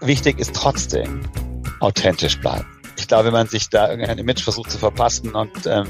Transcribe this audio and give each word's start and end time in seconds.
wichtig 0.00 0.38
ist 0.38 0.54
trotzdem 0.54 1.22
authentisch 1.80 2.40
bleiben. 2.40 2.66
Ich 2.96 3.08
glaube, 3.08 3.26
wenn 3.26 3.32
man 3.32 3.46
sich 3.46 3.68
da 3.68 3.90
irgendein 3.90 4.18
Image 4.18 4.42
versucht 4.42 4.70
zu 4.70 4.78
verpassen 4.78 5.34
und 5.34 5.66
ähm, 5.66 5.86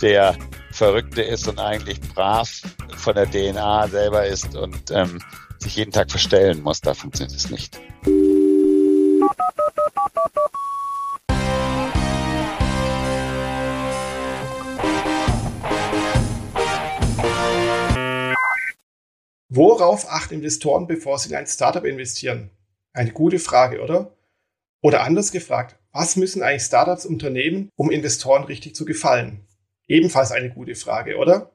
der 0.00 0.36
Verrückte 0.72 1.22
ist 1.22 1.48
und 1.48 1.58
eigentlich 1.58 2.00
brav 2.00 2.62
von 2.96 3.14
der 3.14 3.30
DNA 3.30 3.88
selber 3.88 4.26
ist 4.26 4.54
und 4.56 4.90
ähm, 4.90 5.20
sich 5.58 5.76
jeden 5.76 5.90
Tag 5.90 6.10
verstellen 6.10 6.62
muss, 6.62 6.80
da 6.80 6.94
funktioniert 6.94 7.36
es 7.36 7.50
nicht. 7.50 7.80
Worauf 19.48 20.06
achten 20.10 20.34
Investoren, 20.34 20.86
bevor 20.86 21.18
sie 21.18 21.30
in 21.30 21.36
ein 21.36 21.46
Startup 21.46 21.84
investieren? 21.84 22.50
Eine 22.96 23.12
gute 23.12 23.38
Frage, 23.38 23.82
oder? 23.82 24.16
Oder 24.80 25.02
anders 25.02 25.30
gefragt, 25.30 25.76
was 25.92 26.16
müssen 26.16 26.42
eigentlich 26.42 26.62
Startups 26.62 27.04
unternehmen, 27.04 27.68
um 27.76 27.90
Investoren 27.90 28.44
richtig 28.44 28.74
zu 28.74 28.86
gefallen? 28.86 29.46
Ebenfalls 29.86 30.32
eine 30.32 30.48
gute 30.48 30.74
Frage, 30.74 31.18
oder? 31.18 31.52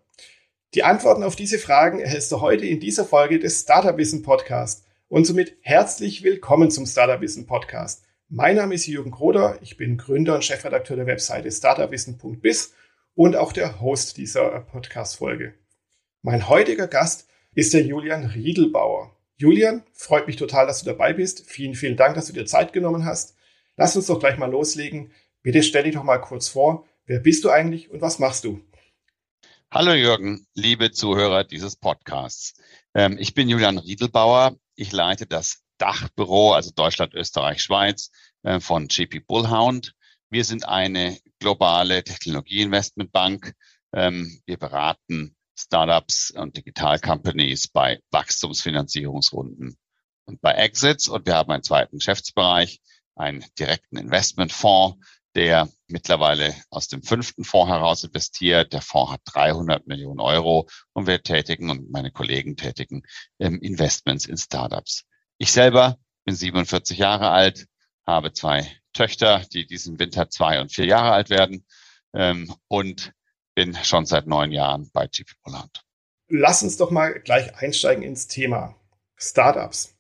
Die 0.76 0.84
Antworten 0.84 1.24
auf 1.24 1.36
diese 1.36 1.58
Fragen 1.58 2.00
erhältst 2.00 2.32
du 2.32 2.42
heute 2.42 2.68
in 2.68 2.80
dieser 2.80 3.06
Folge 3.06 3.40
des 3.40 3.62
Startup 3.62 3.98
Wissen 3.98 4.22
Podcast. 4.22 4.86
Und 5.08 5.26
somit 5.26 5.58
herzlich 5.62 6.22
willkommen 6.22 6.70
zum 6.70 6.86
Startup 6.86 7.20
Wissen 7.22 7.48
Podcast. 7.48 8.04
Mein 8.30 8.58
Name 8.58 8.76
ist 8.76 8.86
Jürgen 8.86 9.10
Kroder, 9.10 9.58
ich 9.64 9.78
bin 9.78 9.98
Gründer 9.98 10.36
und 10.36 10.46
Chefredakteur 10.46 10.96
der 10.96 11.08
Webseite 11.08 11.50
startupwissen.biz 11.50 12.76
und 13.16 13.36
auch 13.36 13.52
der 13.52 13.82
Host 13.82 14.18
dieser 14.18 14.60
Podcast-Folge. 14.60 15.56
Mein 16.22 16.48
heutiger 16.50 16.88
Gast 16.88 17.28
ist 17.56 17.74
der 17.74 17.82
Julian 17.82 18.26
Riedelbauer. 18.26 19.18
Julian, 19.42 19.84
freut 19.92 20.28
mich 20.28 20.36
total, 20.36 20.68
dass 20.68 20.84
du 20.84 20.86
dabei 20.86 21.14
bist. 21.14 21.50
Vielen, 21.50 21.74
vielen 21.74 21.98
Dank, 21.98 22.14
dass 22.14 22.28
du 22.28 22.34
dir 22.34 22.46
Zeit 22.46 22.74
genommen 22.74 23.06
hast. 23.06 23.36
Lass 23.76 23.96
uns 23.96 24.06
doch 24.06 24.20
gleich 24.20 24.38
mal 24.38 24.52
loslegen. 24.52 25.12
Bitte 25.42 25.64
stell 25.64 25.82
dich 25.82 25.96
doch 25.96 26.04
mal 26.04 26.20
kurz 26.20 26.48
vor. 26.48 26.86
Wer 27.08 27.22
bist 27.22 27.44
du 27.44 27.50
eigentlich 27.50 27.90
und 27.90 28.02
was 28.02 28.20
machst 28.20 28.44
du? 28.44 28.62
Hallo 29.72 29.96
Jürgen, 29.96 30.46
liebe 30.54 30.92
Zuhörer 30.92 31.44
dieses 31.44 31.76
Podcasts. 31.76 32.54
Ähm, 32.94 33.18
ich 33.20 33.34
bin 33.34 33.50
Julian 33.50 33.80
Riedelbauer. 33.80 34.58
Ich 34.76 34.92
leite 34.92 35.26
das 35.26 35.64
Dachbüro, 35.80 36.54
also 36.54 36.70
Deutschland, 36.70 37.16
Österreich, 37.16 37.64
Schweiz 37.64 38.12
äh, 38.44 38.60
von 38.60 38.90
GP 38.90 39.26
Bullhound. 39.26 39.96
Wir 40.30 40.44
sind 40.44 40.68
eine 40.68 41.18
globale 41.40 42.04
Technologieinvestmentbank. 42.04 43.54
Ähm, 43.92 44.40
wir 44.46 44.58
beraten 44.58 45.36
Startups 45.56 46.32
und 46.32 46.58
Digital 46.58 47.00
Companies 47.00 47.68
bei 47.68 48.00
Wachstumsfinanzierungsrunden 48.12 49.78
und 50.26 50.42
bei 50.42 50.54
Exits. 50.54 51.08
Und 51.08 51.26
wir 51.26 51.36
haben 51.36 51.52
einen 51.52 51.64
zweiten 51.64 51.98
Geschäftsbereich, 51.98 52.82
einen 53.16 53.46
direkten 53.60 53.98
Investmentfonds, 53.98 54.98
der 55.36 55.70
mittlerweile 55.88 56.54
aus 56.70 56.88
dem 56.88 57.04
fünften 57.04 57.44
Fonds 57.44 57.72
heraus 57.72 58.04
investiert. 58.04 58.74
Der 58.74 58.82
Fonds 58.82 59.14
hat 59.14 59.22
300 59.26 59.88
Millionen 59.88 60.20
Euro 60.20 60.68
und 60.94 61.08
wir 61.08 61.22
tätigen 61.22 61.70
und 61.70 61.92
meine 61.92 62.12
Kollegen 62.12 62.56
tätigen 62.56 63.04
Investments 63.38 64.26
in 64.26 64.38
Startups. 64.38 65.06
Ich 65.38 65.52
selber 65.52 65.98
bin 66.26 66.36
47 66.36 66.98
Jahre 66.98 67.30
alt, 67.30 67.66
habe 68.06 68.34
zwei 68.34 68.70
Töchter, 68.94 69.46
die 69.54 69.66
diesen 69.66 70.00
Winter 70.00 70.30
zwei 70.30 70.60
und 70.60 70.74
vier 70.74 70.86
Jahre 70.86 71.12
alt 71.12 71.30
werden 71.30 71.66
ähm, 72.14 72.54
und 72.68 73.14
bin 73.56 73.76
schon 73.84 74.06
seit 74.06 74.28
neun 74.28 74.52
Jahren 74.52 74.90
bei 74.94 75.08
GP 75.08 75.32
Poland. 75.44 75.84
Lass 76.30 76.64
uns 76.64 76.78
doch 76.78 76.92
mal 76.92 77.20
gleich 77.20 77.56
einsteigen 77.58 78.04
ins 78.04 78.28
Thema. 78.28 78.76
Startups 79.18 79.96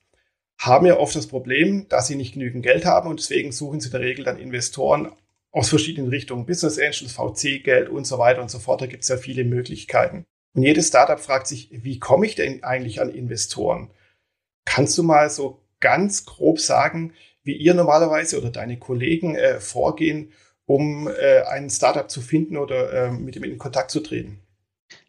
haben 0.57 0.85
ja 0.85 0.97
oft 0.97 1.15
das 1.15 1.27
Problem, 1.27 1.87
dass 1.89 2.07
sie 2.07 2.15
nicht 2.15 2.33
genügend 2.33 2.63
Geld 2.63 2.85
haben 2.85 3.09
und 3.09 3.19
deswegen 3.19 3.51
suchen 3.51 3.81
sie 3.81 3.87
in 3.87 3.91
der 3.91 4.01
Regel 4.01 4.25
dann 4.25 4.37
Investoren 4.37 5.11
aus 5.51 5.69
verschiedenen 5.69 6.09
Richtungen, 6.09 6.45
Business 6.45 6.79
Angels, 6.79 7.13
VC-Geld 7.13 7.89
und 7.89 8.05
so 8.05 8.17
weiter 8.17 8.41
und 8.41 8.49
so 8.49 8.59
fort. 8.59 8.81
Da 8.81 8.85
gibt 8.85 9.03
es 9.03 9.09
ja 9.09 9.17
viele 9.17 9.43
Möglichkeiten. 9.43 10.25
Und 10.53 10.63
jedes 10.63 10.87
Startup 10.87 11.19
fragt 11.19 11.47
sich, 11.47 11.69
wie 11.71 11.99
komme 11.99 12.25
ich 12.25 12.35
denn 12.35 12.63
eigentlich 12.63 13.01
an 13.01 13.09
Investoren? 13.09 13.89
Kannst 14.65 14.97
du 14.97 15.03
mal 15.03 15.29
so 15.29 15.61
ganz 15.79 16.25
grob 16.25 16.59
sagen, 16.59 17.13
wie 17.43 17.55
ihr 17.55 17.73
normalerweise 17.73 18.37
oder 18.37 18.51
deine 18.51 18.77
Kollegen 18.77 19.35
äh, 19.35 19.59
vorgehen, 19.59 20.31
um 20.65 21.07
äh, 21.07 21.41
ein 21.43 21.69
Startup 21.69 22.09
zu 22.09 22.21
finden 22.21 22.57
oder 22.57 22.93
äh, 22.93 23.11
mit 23.11 23.35
ihm 23.35 23.43
in 23.43 23.57
Kontakt 23.57 23.91
zu 23.91 23.99
treten? 24.01 24.41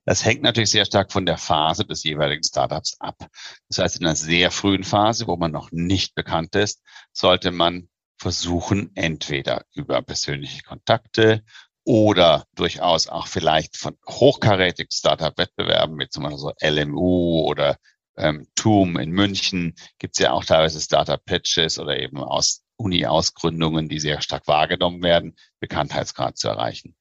Das 0.05 0.25
hängt 0.25 0.43
natürlich 0.43 0.71
sehr 0.71 0.85
stark 0.85 1.13
von 1.13 1.27
der 1.27 1.39
Phase 1.39 1.85
des 1.85 2.03
jeweiligen 2.03 2.43
Startups 2.43 2.97
ab. 2.99 3.29
Das 3.69 3.79
heißt, 3.79 4.01
in 4.01 4.07
einer 4.07 4.17
sehr 4.17 4.51
frühen 4.51 4.85
Phase, 4.85 5.27
wo 5.27 5.37
man 5.37 5.53
noch 5.53 5.71
nicht 5.71 6.15
bekannt 6.15 6.55
ist, 6.57 6.83
sollte 7.13 7.53
man 7.53 7.89
versuchen, 8.19 8.91
entweder 8.95 9.65
über 9.75 10.03
persönliche 10.03 10.63
Kontakte 10.63 11.43
oder 11.85 12.45
durchaus 12.55 13.09
auch 13.09 13.27
vielleicht 13.27 13.77
von 13.77 13.97
hochkarätigen 14.09 14.91
Startup-Wettbewerben, 14.93 15.99
wie 15.99 16.09
zum 16.09 16.25
Beispiel 16.25 16.39
so 16.39 16.53
LMU 16.61 17.43
oder 17.43 17.77
ähm, 18.17 18.47
TUM 18.55 18.99
in 18.99 19.11
München, 19.11 19.75
gibt 19.99 20.15
es 20.15 20.21
ja 20.21 20.33
auch 20.33 20.45
teilweise 20.45 20.81
Startup-Pitches 20.81 21.79
oder 21.79 21.99
eben 21.99 22.19
aus 22.19 22.62
Uni-Ausgründungen, 22.77 23.89
die 23.89 24.01
sehr 24.01 24.21
stark 24.21 24.47
wahrgenommen 24.47 25.03
werden, 25.03 25.37
Bekanntheitsgrad 25.61 26.37
zu 26.37 26.49
erreichen. 26.49 26.97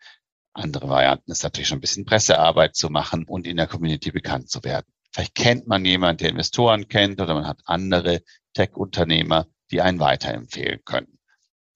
Andere 0.54 0.90
Varianten 0.90 1.32
ist 1.32 1.44
natürlich 1.44 1.70
schon 1.70 1.78
ein 1.78 1.82
bisschen 1.82 2.06
Pressearbeit 2.06 2.76
zu 2.76 2.90
machen 2.90 3.26
und 3.26 3.48
in 3.48 3.58
der 3.58 3.68
Community 3.68 4.12
bekannt 4.12 4.50
zu 4.50 4.64
werden. 4.64 4.86
Vielleicht 5.14 5.36
kennt 5.36 5.68
man 5.68 5.84
jemanden, 5.86 6.20
der 6.20 6.30
Investoren 6.30 6.88
kennt 6.88 7.20
oder 7.20 7.34
man 7.34 7.48
hat 7.48 7.62
andere 7.66 8.22
Tech-Unternehmer, 8.54 9.48
die 9.72 9.82
einen 9.82 10.00
weiterempfehlen 10.00 10.82
können. 10.86 11.20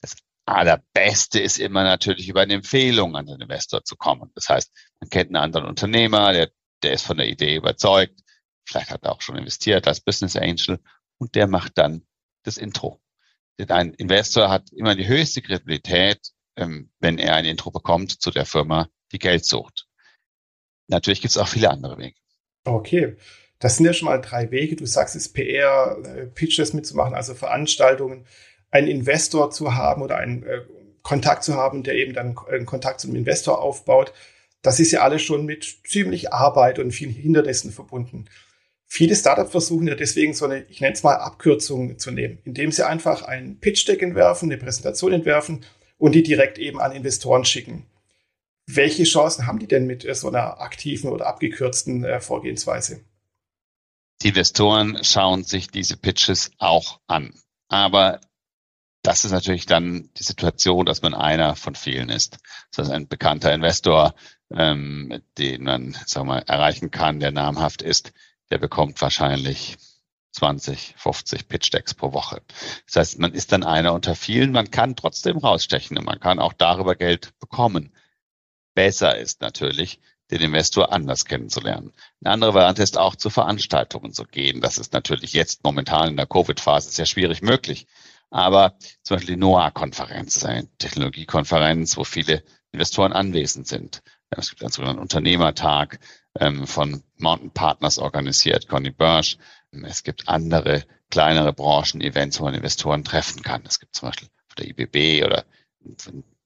Das 0.01 0.15
Allerbeste 0.45 1.39
ist 1.39 1.57
immer 1.57 1.83
natürlich 1.83 2.29
über 2.29 2.41
eine 2.41 2.53
Empfehlung 2.53 3.15
an 3.15 3.25
den 3.25 3.41
Investor 3.41 3.83
zu 3.83 3.95
kommen. 3.95 4.31
Das 4.35 4.49
heißt, 4.49 4.71
man 4.99 5.09
kennt 5.09 5.29
einen 5.29 5.43
anderen 5.43 5.65
Unternehmer, 5.67 6.31
der, 6.33 6.51
der 6.83 6.93
ist 6.93 7.05
von 7.05 7.17
der 7.17 7.27
Idee 7.27 7.55
überzeugt, 7.55 8.19
vielleicht 8.65 8.91
hat 8.91 9.03
er 9.03 9.13
auch 9.13 9.21
schon 9.21 9.37
investiert 9.37 9.87
als 9.87 10.01
Business 10.01 10.35
Angel 10.35 10.79
und 11.17 11.35
der 11.35 11.47
macht 11.47 11.77
dann 11.77 12.05
das 12.43 12.57
Intro. 12.57 13.01
Ein 13.69 13.93
Investor 13.93 14.49
hat 14.49 14.71
immer 14.73 14.95
die 14.95 15.07
höchste 15.07 15.41
Kredibilität, 15.41 16.19
ähm, 16.57 16.89
wenn 16.99 17.17
er 17.19 17.35
ein 17.35 17.45
Intro 17.45 17.71
bekommt 17.71 18.21
zu 18.21 18.31
der 18.31 18.45
Firma, 18.45 18.89
die 19.11 19.19
Geld 19.19 19.45
sucht. 19.45 19.87
Natürlich 20.87 21.21
gibt 21.21 21.31
es 21.31 21.37
auch 21.37 21.47
viele 21.47 21.69
andere 21.69 21.97
Wege. 21.97 22.15
Okay. 22.65 23.15
Das 23.59 23.77
sind 23.77 23.85
ja 23.85 23.93
schon 23.93 24.07
mal 24.07 24.19
drei 24.19 24.51
Wege. 24.51 24.75
Du 24.75 24.85
sagst 24.85 25.15
es 25.15 25.31
PR, 25.31 25.97
äh, 26.03 26.25
Pitches 26.27 26.73
mitzumachen, 26.73 27.15
also 27.15 27.33
Veranstaltungen, 27.33 28.25
einen 28.69 28.87
Investor 28.87 29.51
zu 29.51 29.75
haben 29.75 30.01
oder 30.01 30.17
einen 30.17 30.43
äh, 30.43 30.61
Kontakt 31.01 31.43
zu 31.43 31.55
haben, 31.55 31.83
der 31.83 31.95
eben 31.95 32.13
dann 32.13 32.37
einen 32.49 32.65
Kontakt 32.65 32.99
zum 32.99 33.15
Investor 33.15 33.61
aufbaut. 33.61 34.13
Das 34.61 34.79
ist 34.79 34.91
ja 34.91 35.01
alles 35.01 35.21
schon 35.21 35.45
mit 35.45 35.79
ziemlich 35.85 36.33
Arbeit 36.33 36.79
und 36.79 36.91
vielen 36.91 37.13
Hindernissen 37.13 37.71
verbunden. 37.71 38.25
Viele 38.95 39.13
Startups 39.13 39.51
versuchen 39.51 39.89
ja 39.89 39.95
deswegen 39.95 40.33
so 40.33 40.45
eine, 40.45 40.63
ich 40.69 40.79
nenne 40.79 40.93
es 40.93 41.03
mal 41.03 41.15
Abkürzung 41.15 41.99
zu 41.99 42.11
nehmen, 42.11 42.37
indem 42.45 42.71
sie 42.71 42.87
einfach 42.87 43.23
ein 43.23 43.59
Pitch-Deck 43.59 44.01
entwerfen, 44.01 44.49
eine 44.49 44.57
Präsentation 44.57 45.11
entwerfen 45.11 45.65
und 45.97 46.15
die 46.15 46.23
direkt 46.23 46.57
eben 46.57 46.79
an 46.79 46.93
Investoren 46.93 47.43
schicken. 47.43 47.85
Welche 48.67 49.03
Chancen 49.03 49.47
haben 49.47 49.59
die 49.59 49.67
denn 49.67 49.85
mit 49.85 50.07
so 50.15 50.29
einer 50.29 50.61
aktiven 50.61 51.09
oder 51.09 51.27
abgekürzten 51.27 52.05
äh, 52.05 52.21
Vorgehensweise? 52.21 53.01
Die 54.21 54.29
Investoren 54.29 55.03
schauen 55.03 55.43
sich 55.43 55.67
diese 55.67 55.97
Pitches 55.97 56.51
auch 56.57 57.01
an. 57.05 57.33
Aber 57.67 58.21
das 59.01 59.25
ist 59.25 59.31
natürlich 59.31 59.65
dann 59.65 60.09
die 60.17 60.23
Situation, 60.23 60.85
dass 60.85 61.01
man 61.01 61.13
einer 61.13 61.57
von 61.57 61.75
vielen 61.75 62.07
ist. 62.07 62.37
Das 62.71 62.85
heißt, 62.85 62.95
ein 62.95 63.09
bekannter 63.09 63.53
Investor, 63.53 64.15
ähm, 64.55 65.21
den 65.37 65.63
man 65.65 65.97
sagen 66.05 66.27
wir 66.27 66.35
mal, 66.35 66.43
erreichen 66.47 66.91
kann, 66.91 67.19
der 67.19 67.33
namhaft 67.33 67.81
ist, 67.81 68.13
der 68.49 68.57
bekommt 68.57 69.01
wahrscheinlich 69.01 69.77
20, 70.31 70.95
50 70.97 71.47
Pitch 71.47 71.73
Decks 71.73 71.93
pro 71.93 72.13
Woche. 72.13 72.41
Das 72.85 72.95
heißt, 72.95 73.19
man 73.19 73.33
ist 73.33 73.51
dann 73.51 73.63
einer 73.63 73.93
unter 73.93 74.15
vielen. 74.15 74.51
Man 74.51 74.69
kann 74.69 74.95
trotzdem 74.95 75.37
rausstechen 75.37 75.97
und 75.97 76.05
man 76.05 76.19
kann 76.19 76.39
auch 76.39 76.53
darüber 76.53 76.95
Geld 76.95 77.37
bekommen. 77.39 77.93
Besser 78.73 79.17
ist 79.17 79.41
natürlich, 79.41 80.01
den 80.31 80.41
Investor 80.41 80.91
anders 80.91 81.25
kennenzulernen. 81.25 81.93
Eine 82.21 82.33
andere 82.33 82.53
Variante 82.53 82.83
ist 82.83 82.97
auch 82.97 83.15
zu 83.15 83.29
Veranstaltungen 83.29 84.11
zu 84.11 84.25
gehen. 84.25 84.59
Das 84.59 84.77
ist 84.77 84.93
natürlich 84.93 85.33
jetzt 85.33 85.63
momentan 85.63 86.09
in 86.09 86.17
der 86.17 86.25
Covid-Phase 86.25 86.89
sehr 86.89 87.05
schwierig 87.05 87.41
möglich. 87.41 87.87
Aber 88.31 88.75
zum 89.03 89.15
Beispiel 89.15 89.35
die 89.35 89.39
NOAA-Konferenz, 89.39 90.43
eine 90.43 90.67
Technologiekonferenz, 90.77 91.95
wo 91.95 92.03
viele 92.03 92.43
Investoren 92.71 93.13
anwesend 93.13 93.67
sind. 93.67 94.01
Es 94.29 94.49
gibt 94.49 94.61
einen 94.61 94.71
sogenannten 94.71 95.01
Unternehmertag 95.01 95.99
ähm, 96.39 96.67
von 96.67 97.03
Mountain 97.17 97.51
Partners 97.51 97.97
organisiert, 97.97 98.67
Conny 98.67 98.91
Bursch. 98.91 99.37
Es 99.71 100.03
gibt 100.03 100.27
andere 100.27 100.85
kleinere 101.09 101.53
Branchen-Events, 101.53 102.39
wo 102.39 102.45
man 102.45 102.53
Investoren 102.53 103.03
treffen 103.03 103.41
kann. 103.41 103.63
Es 103.65 103.79
gibt 103.79 103.95
zum 103.95 104.09
Beispiel 104.09 104.29
von 104.47 104.55
der 104.57 104.67
IBB 104.67 105.25
oder 105.25 105.45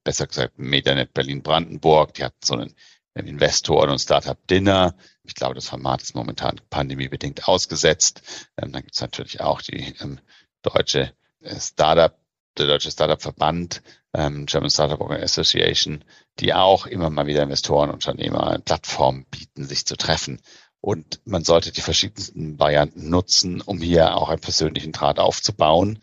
besser 0.03 0.27
gesagt 0.27 0.57
Medianet 0.57 1.13
Berlin-Brandenburg. 1.13 2.13
Die 2.15 2.23
hatten 2.23 2.43
so 2.43 2.55
einen 2.55 2.75
Investoren- 3.15 3.89
und 3.89 3.99
Startup-Dinner. 3.99 4.95
Ich 5.23 5.35
glaube, 5.35 5.55
das 5.55 5.67
Format 5.67 6.01
ist 6.01 6.15
momentan 6.15 6.61
pandemiebedingt 6.69 7.47
ausgesetzt. 7.47 8.21
Ähm, 8.57 8.71
dann 8.71 8.83
gibt 8.83 8.95
es 8.95 9.01
natürlich 9.01 9.41
auch 9.41 9.61
die 9.61 9.95
ähm, 10.01 10.19
deutsche 10.61 11.13
Startup, 11.57 12.17
der 12.59 12.67
Deutsche 12.67 12.91
Startup-Verband, 12.91 13.81
ähm, 14.13 14.45
German 14.45 14.69
Startup 14.69 15.01
Association, 15.11 16.03
die 16.39 16.53
auch 16.53 16.85
immer 16.85 17.09
mal 17.09 17.27
wieder 17.27 17.44
Investoren, 17.44 17.89
Unternehmer 17.89 18.59
Plattformen 18.59 19.25
bieten, 19.29 19.65
sich 19.65 19.85
zu 19.85 19.95
treffen. 19.95 20.41
Und 20.81 21.19
man 21.25 21.44
sollte 21.44 21.71
die 21.71 21.81
verschiedensten 21.81 22.59
Varianten 22.59 23.09
nutzen, 23.09 23.61
um 23.61 23.79
hier 23.79 24.15
auch 24.15 24.29
einen 24.29 24.39
persönlichen 24.39 24.91
Draht 24.91 25.19
aufzubauen. 25.19 26.00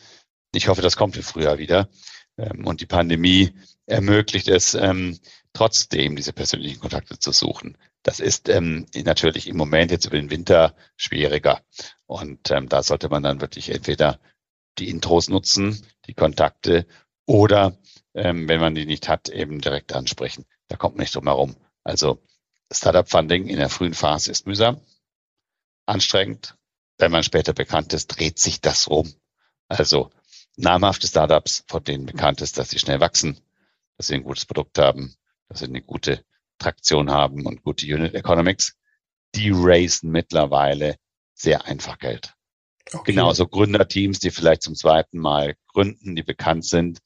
Ich 0.52 0.68
hoffe, 0.68 0.82
das 0.82 0.96
kommt 0.96 1.16
im 1.16 1.22
Frühjahr 1.22 1.58
wieder. 1.58 1.88
Ähm, 2.36 2.66
und 2.66 2.80
die 2.80 2.86
Pandemie 2.86 3.52
ermöglicht 3.86 4.48
es 4.48 4.74
ähm, 4.74 5.18
trotzdem, 5.52 6.16
diese 6.16 6.32
persönlichen 6.32 6.80
Kontakte 6.80 7.18
zu 7.18 7.32
suchen. 7.32 7.78
Das 8.02 8.20
ist 8.20 8.48
ähm, 8.48 8.86
natürlich 8.94 9.48
im 9.48 9.56
Moment 9.56 9.90
jetzt 9.90 10.06
über 10.06 10.16
den 10.16 10.30
Winter 10.30 10.74
schwieriger. 10.96 11.62
Und 12.06 12.50
ähm, 12.50 12.68
da 12.68 12.82
sollte 12.82 13.08
man 13.08 13.22
dann 13.22 13.40
wirklich 13.40 13.70
entweder 13.70 14.20
die 14.78 14.88
Intros 14.90 15.28
nutzen, 15.28 15.84
die 16.06 16.14
Kontakte 16.14 16.86
oder 17.26 17.76
ähm, 18.14 18.48
wenn 18.48 18.60
man 18.60 18.74
die 18.74 18.86
nicht 18.86 19.08
hat, 19.08 19.28
eben 19.28 19.60
direkt 19.60 19.92
ansprechen. 19.92 20.46
Da 20.68 20.76
kommt 20.76 20.96
man 20.96 21.02
nicht 21.02 21.14
drum 21.14 21.26
herum. 21.26 21.56
Also 21.84 22.22
Startup 22.72 23.08
Funding 23.08 23.48
in 23.48 23.58
der 23.58 23.68
frühen 23.68 23.94
Phase 23.94 24.30
ist 24.30 24.46
mühsam, 24.46 24.80
anstrengend. 25.86 26.56
Wenn 26.98 27.12
man 27.12 27.22
später 27.22 27.52
bekannt 27.52 27.92
ist, 27.92 28.08
dreht 28.08 28.38
sich 28.38 28.60
das 28.60 28.88
rum. 28.88 29.12
Also 29.68 30.10
namhafte 30.56 31.06
Startups, 31.06 31.64
von 31.68 31.84
denen 31.84 32.06
bekannt 32.06 32.40
ist, 32.40 32.58
dass 32.58 32.70
sie 32.70 32.78
schnell 32.78 33.00
wachsen, 33.00 33.40
dass 33.96 34.08
sie 34.08 34.14
ein 34.14 34.24
gutes 34.24 34.46
Produkt 34.46 34.78
haben, 34.78 35.14
dass 35.48 35.60
sie 35.60 35.66
eine 35.66 35.82
gute 35.82 36.24
Traktion 36.58 37.10
haben 37.10 37.44
und 37.46 37.62
gute 37.62 37.86
Unit 37.86 38.14
Economics, 38.14 38.76
die 39.34 39.50
raisen 39.52 40.10
mittlerweile 40.10 40.96
sehr 41.34 41.66
einfach 41.66 41.98
Geld. 41.98 42.35
Okay. 42.92 43.12
Genauso 43.12 43.48
Gründerteams, 43.48 44.20
die 44.20 44.30
vielleicht 44.30 44.62
zum 44.62 44.74
zweiten 44.74 45.18
Mal 45.18 45.56
gründen, 45.72 46.14
die 46.14 46.22
bekannt 46.22 46.64
sind, 46.64 47.00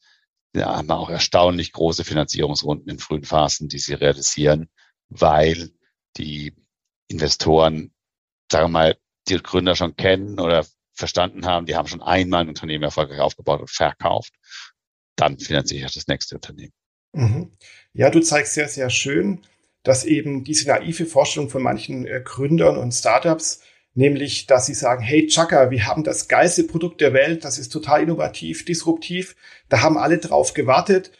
die 0.54 0.62
haben 0.62 0.90
auch 0.90 1.10
erstaunlich 1.10 1.72
große 1.72 2.04
Finanzierungsrunden 2.04 2.90
in 2.90 2.98
frühen 2.98 3.24
Phasen, 3.24 3.68
die 3.68 3.78
sie 3.78 3.94
realisieren, 3.94 4.68
weil 5.08 5.70
die 6.16 6.54
Investoren, 7.08 7.92
sagen 8.50 8.66
wir 8.66 8.68
mal, 8.68 8.96
die 9.28 9.38
Gründer 9.38 9.76
schon 9.76 9.96
kennen 9.96 10.38
oder 10.38 10.66
verstanden 10.92 11.46
haben, 11.46 11.66
die 11.66 11.76
haben 11.76 11.88
schon 11.88 12.02
einmal 12.02 12.42
ein 12.42 12.48
Unternehmen 12.48 12.84
erfolgreich 12.84 13.20
aufgebaut 13.20 13.60
und 13.60 13.70
verkauft, 13.70 14.34
dann 15.16 15.38
finanziere 15.38 15.86
ich 15.86 15.94
das 15.94 16.08
nächste 16.08 16.34
Unternehmen. 16.34 16.72
Mhm. 17.12 17.52
Ja, 17.92 18.10
du 18.10 18.20
zeigst 18.20 18.54
sehr, 18.54 18.68
sehr 18.68 18.90
schön, 18.90 19.40
dass 19.82 20.04
eben 20.04 20.44
diese 20.44 20.68
naive 20.68 21.06
Vorstellung 21.06 21.48
von 21.48 21.62
manchen 21.62 22.06
äh, 22.06 22.20
Gründern 22.24 22.76
und 22.76 22.92
Startups, 22.92 23.62
nämlich, 23.94 24.46
dass 24.46 24.66
sie 24.66 24.74
sagen, 24.74 25.02
hey 25.02 25.26
Chaka, 25.26 25.70
wir 25.70 25.86
haben 25.86 26.04
das 26.04 26.28
geilste 26.28 26.64
Produkt 26.64 27.00
der 27.00 27.12
Welt, 27.12 27.44
das 27.44 27.58
ist 27.58 27.70
total 27.70 28.02
innovativ, 28.02 28.64
disruptiv, 28.64 29.36
da 29.68 29.82
haben 29.82 29.98
alle 29.98 30.18
drauf 30.18 30.54
gewartet. 30.54 31.12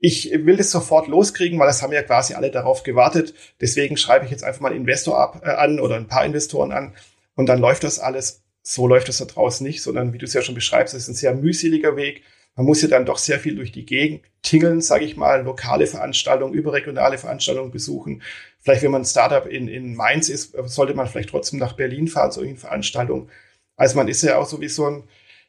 Ich 0.00 0.30
will 0.30 0.56
das 0.56 0.70
sofort 0.70 1.08
loskriegen, 1.08 1.58
weil 1.58 1.66
das 1.66 1.82
haben 1.82 1.92
ja 1.92 2.02
quasi 2.02 2.34
alle 2.34 2.52
darauf 2.52 2.84
gewartet. 2.84 3.34
Deswegen 3.60 3.96
schreibe 3.96 4.24
ich 4.24 4.30
jetzt 4.30 4.44
einfach 4.44 4.60
mal 4.60 4.72
Investor 4.72 5.18
ab, 5.18 5.42
äh, 5.44 5.50
an 5.50 5.80
oder 5.80 5.96
ein 5.96 6.06
paar 6.06 6.24
Investoren 6.24 6.70
an 6.72 6.94
und 7.34 7.46
dann 7.46 7.58
läuft 7.58 7.84
das 7.84 7.98
alles. 7.98 8.42
So 8.62 8.86
läuft 8.86 9.08
das 9.08 9.18
da 9.18 9.24
draußen 9.24 9.66
nicht, 9.66 9.82
sondern 9.82 10.12
wie 10.12 10.18
du 10.18 10.26
es 10.26 10.34
ja 10.34 10.42
schon 10.42 10.54
beschreibst, 10.54 10.94
es 10.94 11.04
ist 11.04 11.08
ein 11.08 11.14
sehr 11.14 11.34
mühseliger 11.34 11.96
Weg. 11.96 12.22
Man 12.58 12.66
muss 12.66 12.82
ja 12.82 12.88
dann 12.88 13.06
doch 13.06 13.18
sehr 13.18 13.38
viel 13.38 13.54
durch 13.54 13.70
die 13.70 13.86
Gegend 13.86 14.22
tingeln, 14.42 14.80
sage 14.80 15.04
ich 15.04 15.16
mal, 15.16 15.42
lokale 15.44 15.86
Veranstaltungen, 15.86 16.54
überregionale 16.54 17.16
Veranstaltungen 17.16 17.70
besuchen. 17.70 18.20
Vielleicht, 18.58 18.82
wenn 18.82 18.90
man 18.90 19.02
ein 19.02 19.04
Startup 19.04 19.46
in, 19.46 19.68
in 19.68 19.94
Mainz 19.94 20.28
ist, 20.28 20.56
sollte 20.64 20.94
man 20.94 21.06
vielleicht 21.06 21.28
trotzdem 21.28 21.60
nach 21.60 21.74
Berlin 21.74 22.08
fahren, 22.08 22.32
solchen 22.32 22.56
Veranstaltungen. 22.56 23.30
Also 23.76 23.96
man 23.96 24.08
ist 24.08 24.22
ja 24.22 24.38
auch 24.38 24.46
so 24.48 24.60
wie 24.60 24.66
so 24.66 24.90
ein, 24.90 25.04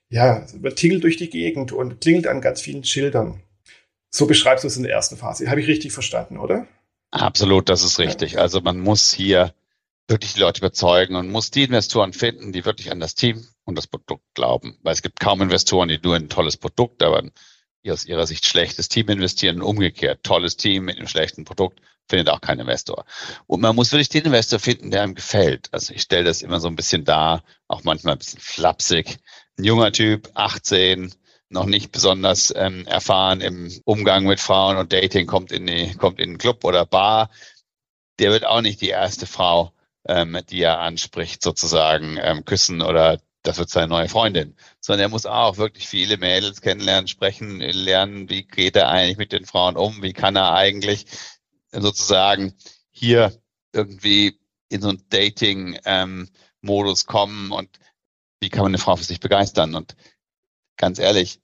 ja, 0.10 0.46
man 0.62 0.76
tingelt 0.76 1.04
durch 1.04 1.18
die 1.18 1.32
Gegend 1.32 1.72
und 1.72 2.00
klingelt 2.00 2.28
an 2.28 2.42
ganz 2.42 2.62
vielen 2.62 2.84
Schildern. 2.84 3.42
So 4.12 4.28
beschreibst 4.28 4.64
du 4.64 4.68
es 4.68 4.78
in 4.78 4.84
der 4.84 4.92
ersten 4.92 5.18
Phase. 5.18 5.50
Habe 5.50 5.62
ich 5.62 5.68
richtig 5.68 5.94
verstanden, 5.94 6.38
oder? 6.38 6.68
Absolut, 7.10 7.70
das 7.70 7.84
ist 7.84 7.98
richtig. 7.98 8.38
Also 8.38 8.62
man 8.62 8.80
muss 8.80 9.12
hier 9.12 9.56
wirklich 10.10 10.34
die 10.34 10.40
Leute 10.40 10.60
überzeugen 10.60 11.16
und 11.16 11.30
muss 11.30 11.52
die 11.52 11.64
Investoren 11.64 12.14
finden, 12.14 12.52
die 12.52 12.66
wirklich 12.66 12.92
an 12.92 13.00
das 13.00 13.16
Team 13.16 13.48
und 13.64 13.78
das 13.78 13.88
Produkt 13.88 14.24
glauben. 14.34 14.78
Weil 14.82 14.94
es 14.94 15.02
gibt 15.02 15.20
kaum 15.20 15.42
Investoren, 15.42 15.90
die 15.90 16.00
nur 16.02 16.16
in 16.16 16.24
ein 16.24 16.30
tolles 16.30 16.58
Produkt, 16.58 17.04
aber 17.04 17.24
aus 17.90 18.06
ihrer 18.06 18.28
Sicht 18.28 18.46
schlechtes 18.46 18.90
Team 18.90 19.08
investieren. 19.10 19.62
Umgekehrt, 19.62 20.24
tolles 20.24 20.58
Team 20.58 20.86
mit 20.86 20.98
einem 20.98 21.08
schlechten 21.08 21.46
Produkt 21.46 21.82
findet 22.08 22.30
auch 22.30 22.42
kein 22.42 22.60
Investor. 22.60 23.06
Und 23.48 23.62
man 23.62 23.76
muss 23.76 23.92
wirklich 23.92 24.10
den 24.10 24.26
Investor 24.26 24.60
finden, 24.60 24.92
der 24.92 25.04
einem 25.04 25.16
gefällt. 25.16 25.70
Also 25.72 25.94
ich 25.94 26.02
stelle 26.02 26.26
das 26.26 26.42
immer 26.42 26.60
so 26.60 26.68
ein 26.68 26.76
bisschen 26.76 27.06
dar, 27.06 27.44
auch 27.68 27.84
manchmal 27.84 28.14
ein 28.14 28.20
bisschen 28.20 28.42
flapsig. 28.42 29.20
Ein 29.58 29.64
junger 29.64 29.92
Typ, 29.92 30.30
18, 30.34 31.14
noch 31.50 31.66
nicht 31.66 31.92
besonders 31.92 32.54
ähm, 32.56 32.86
erfahren 32.86 33.42
im 33.42 33.72
Umgang 33.86 34.26
mit 34.26 34.40
Frauen 34.40 34.78
und 34.78 34.94
Dating, 34.94 35.26
kommt 35.26 35.52
in, 35.52 35.66
die, 35.66 35.96
kommt 35.96 36.20
in 36.20 36.30
einen 36.30 36.38
Club 36.38 36.64
oder 36.64 36.86
Bar. 36.86 37.30
Der 38.20 38.32
wird 38.32 38.46
auch 38.46 38.62
nicht 38.62 38.82
die 38.82 38.90
erste 38.90 39.26
Frau 39.26 39.74
ähm, 40.10 40.40
die 40.50 40.62
er 40.62 40.80
anspricht, 40.80 41.42
sozusagen 41.44 42.18
ähm, 42.22 42.44
küssen 42.44 42.82
oder 42.82 43.22
das 43.44 43.58
wird 43.58 43.70
seine 43.70 43.88
neue 43.88 44.10
Freundin, 44.10 44.56
sondern 44.82 45.04
er 45.04 45.10
muss 45.10 45.26
auch 45.26 45.58
wirklich 45.58 45.88
viele 45.88 46.18
Mädels 46.18 46.62
kennenlernen, 46.62 47.08
sprechen, 47.08 47.60
lernen, 47.60 48.30
wie 48.30 48.44
geht 48.44 48.76
er 48.76 48.90
eigentlich 48.90 49.18
mit 49.18 49.32
den 49.32 49.46
Frauen 49.46 49.78
um, 49.78 50.02
wie 50.02 50.14
kann 50.14 50.36
er 50.36 50.54
eigentlich 50.54 51.06
sozusagen 51.72 52.54
hier 52.92 53.40
irgendwie 53.72 54.40
in 54.68 54.82
so 54.82 54.90
ein 54.90 55.04
Dating-Modus 55.10 57.02
ähm, 57.02 57.08
kommen 57.08 57.52
und 57.52 57.70
wie 58.40 58.50
kann 58.50 58.64
man 58.64 58.72
eine 58.72 58.78
Frau 58.78 58.96
für 58.96 59.04
sich 59.04 59.20
begeistern. 59.20 59.76
Und 59.76 59.96
ganz 60.76 61.00
ehrlich, 61.00 61.40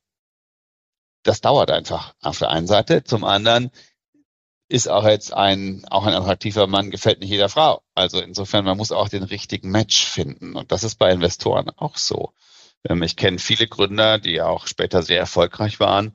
das 1.24 1.42
dauert 1.42 1.72
einfach 1.72 2.14
auf 2.22 2.40
der 2.40 2.50
einen 2.50 2.68
Seite. 2.68 3.04
Zum 3.04 3.24
anderen 3.24 3.72
ist 4.68 4.88
auch 4.88 5.06
jetzt 5.06 5.34
ein, 5.34 5.86
auch 5.90 6.06
ein 6.06 6.14
attraktiver 6.14 6.68
Mann, 6.68 6.92
gefällt 6.92 7.20
nicht 7.20 7.30
jeder 7.30 7.50
Frau. 7.50 7.82
Also 7.94 8.20
insofern, 8.20 8.66
man 8.66 8.78
muss 8.78 8.92
auch 8.92 9.10
den 9.10 9.24
richtigen 9.24 9.70
Match 9.70 10.04
finden. 10.04 10.56
Und 10.56 10.72
das 10.72 10.84
ist 10.84 10.96
bei 10.96 11.12
Investoren 11.12 11.70
auch 11.70 11.98
so. 11.98 12.34
Ähm, 12.88 13.04
ich 13.04 13.16
kenne 13.16 13.40
viele 13.40 13.68
Gründer, 13.68 14.20
die 14.20 14.42
auch 14.42 14.68
später 14.68 15.04
sehr 15.04 15.20
erfolgreich 15.20 15.80
waren, 15.80 16.14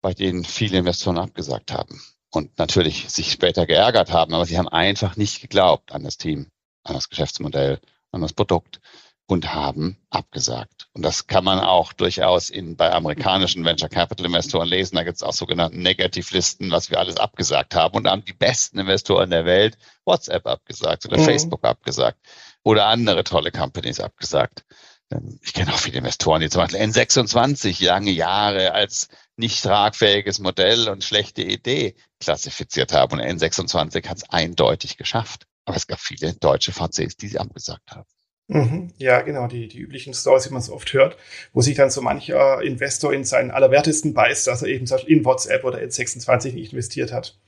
bei 0.00 0.14
denen 0.14 0.44
viele 0.44 0.78
Investoren 0.78 1.18
abgesagt 1.18 1.72
haben 1.72 2.02
und 2.32 2.58
natürlich 2.58 3.10
sich 3.10 3.30
später 3.30 3.66
geärgert 3.66 4.10
haben, 4.10 4.34
aber 4.34 4.46
sie 4.46 4.58
haben 4.58 4.68
einfach 4.68 5.16
nicht 5.16 5.40
geglaubt 5.40 5.92
an 5.92 6.02
das 6.02 6.16
Team, 6.16 6.50
an 6.82 6.94
das 6.94 7.08
Geschäftsmodell, 7.08 7.80
an 8.10 8.22
das 8.22 8.32
Produkt 8.32 8.80
und 9.26 9.54
haben 9.54 9.98
abgesagt. 10.10 10.81
Und 10.94 11.02
das 11.02 11.26
kann 11.26 11.42
man 11.42 11.58
auch 11.58 11.94
durchaus 11.94 12.50
in, 12.50 12.76
bei 12.76 12.92
amerikanischen 12.92 13.64
Venture 13.64 13.88
Capital 13.88 14.26
Investoren 14.26 14.68
lesen. 14.68 14.96
Da 14.96 15.04
gibt 15.04 15.16
es 15.16 15.22
auch 15.22 15.32
sogenannte 15.32 15.78
Negativlisten, 15.78 16.70
was 16.70 16.90
wir 16.90 16.98
alles 16.98 17.16
abgesagt 17.16 17.74
haben. 17.74 17.96
Und 17.96 18.04
da 18.04 18.10
haben 18.10 18.24
die 18.26 18.34
besten 18.34 18.78
Investoren 18.78 19.30
der 19.30 19.46
Welt 19.46 19.78
WhatsApp 20.04 20.46
abgesagt 20.46 21.06
oder 21.06 21.18
mhm. 21.18 21.24
Facebook 21.24 21.64
abgesagt 21.64 22.18
oder 22.62 22.86
andere 22.86 23.24
tolle 23.24 23.52
Companies 23.52 24.00
abgesagt. 24.00 24.64
Ähm, 25.10 25.38
ich 25.42 25.54
kenne 25.54 25.72
auch 25.72 25.78
viele 25.78 25.98
Investoren, 25.98 26.42
die 26.42 26.50
zum 26.50 26.60
Beispiel 26.60 26.80
N26 26.80 27.82
lange 27.84 28.10
Jahre 28.10 28.72
als 28.72 29.08
nicht 29.36 29.62
tragfähiges 29.62 30.40
Modell 30.40 30.90
und 30.90 31.04
schlechte 31.04 31.42
Idee 31.42 31.96
klassifiziert 32.20 32.92
haben. 32.92 33.18
Und 33.18 33.20
N26 33.20 34.08
hat 34.08 34.18
es 34.18 34.30
eindeutig 34.30 34.98
geschafft. 34.98 35.46
Aber 35.64 35.76
es 35.76 35.86
gab 35.86 36.00
viele 36.00 36.34
deutsche 36.34 36.72
VCs, 36.72 37.16
die 37.16 37.28
sie 37.28 37.38
abgesagt 37.38 37.92
haben. 37.92 38.08
Mhm. 38.48 38.92
Ja, 38.98 39.22
genau, 39.22 39.46
die, 39.46 39.68
die 39.68 39.78
üblichen 39.78 40.14
Stories, 40.14 40.44
die 40.44 40.52
man 40.52 40.62
so 40.62 40.74
oft 40.74 40.92
hört, 40.92 41.16
wo 41.52 41.60
sich 41.60 41.76
dann 41.76 41.90
so 41.90 42.02
mancher 42.02 42.60
Investor 42.62 43.12
in 43.12 43.24
seinen 43.24 43.50
Allerwertesten 43.50 44.14
beißt, 44.14 44.46
dass 44.46 44.62
er 44.62 44.68
eben 44.68 44.86
in 45.06 45.24
WhatsApp 45.24 45.64
oder 45.64 45.78
N26 45.78 46.52
nicht 46.52 46.72
investiert 46.72 47.12
hat. 47.12 47.38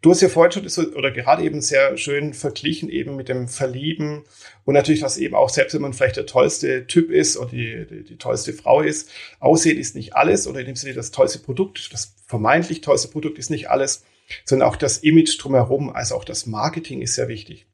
Du 0.00 0.10
hast 0.10 0.20
ja 0.20 0.28
vorhin 0.28 0.68
schon 0.68 0.94
oder 0.94 1.12
gerade 1.12 1.44
eben 1.44 1.60
sehr 1.60 1.96
schön 1.96 2.34
verglichen 2.34 2.88
eben 2.88 3.14
mit 3.14 3.28
dem 3.28 3.46
Verlieben 3.46 4.24
und 4.64 4.74
natürlich, 4.74 5.00
dass 5.00 5.16
eben 5.16 5.36
auch 5.36 5.48
selbst 5.48 5.74
wenn 5.74 5.82
man 5.82 5.92
vielleicht 5.92 6.16
der 6.16 6.26
tollste 6.26 6.88
Typ 6.88 7.12
ist 7.12 7.36
oder 7.36 7.50
die, 7.50 7.86
die, 7.88 8.02
die 8.02 8.16
tollste 8.16 8.52
Frau 8.52 8.80
ist, 8.80 9.10
Aussehen 9.38 9.78
ist 9.78 9.94
nicht 9.94 10.16
alles 10.16 10.48
oder 10.48 10.58
in 10.58 10.66
dem 10.66 10.74
Sinne 10.74 10.94
das 10.94 11.12
tollste 11.12 11.38
Produkt, 11.38 11.92
das 11.92 12.16
vermeintlich 12.26 12.80
tollste 12.80 13.08
Produkt 13.08 13.38
ist 13.38 13.50
nicht 13.50 13.70
alles, 13.70 14.04
sondern 14.44 14.68
auch 14.68 14.76
das 14.76 14.98
Image 14.98 15.40
drumherum, 15.40 15.90
also 15.90 16.16
auch 16.16 16.24
das 16.24 16.46
Marketing 16.46 17.00
ist 17.00 17.14
sehr 17.14 17.28
wichtig. 17.28 17.66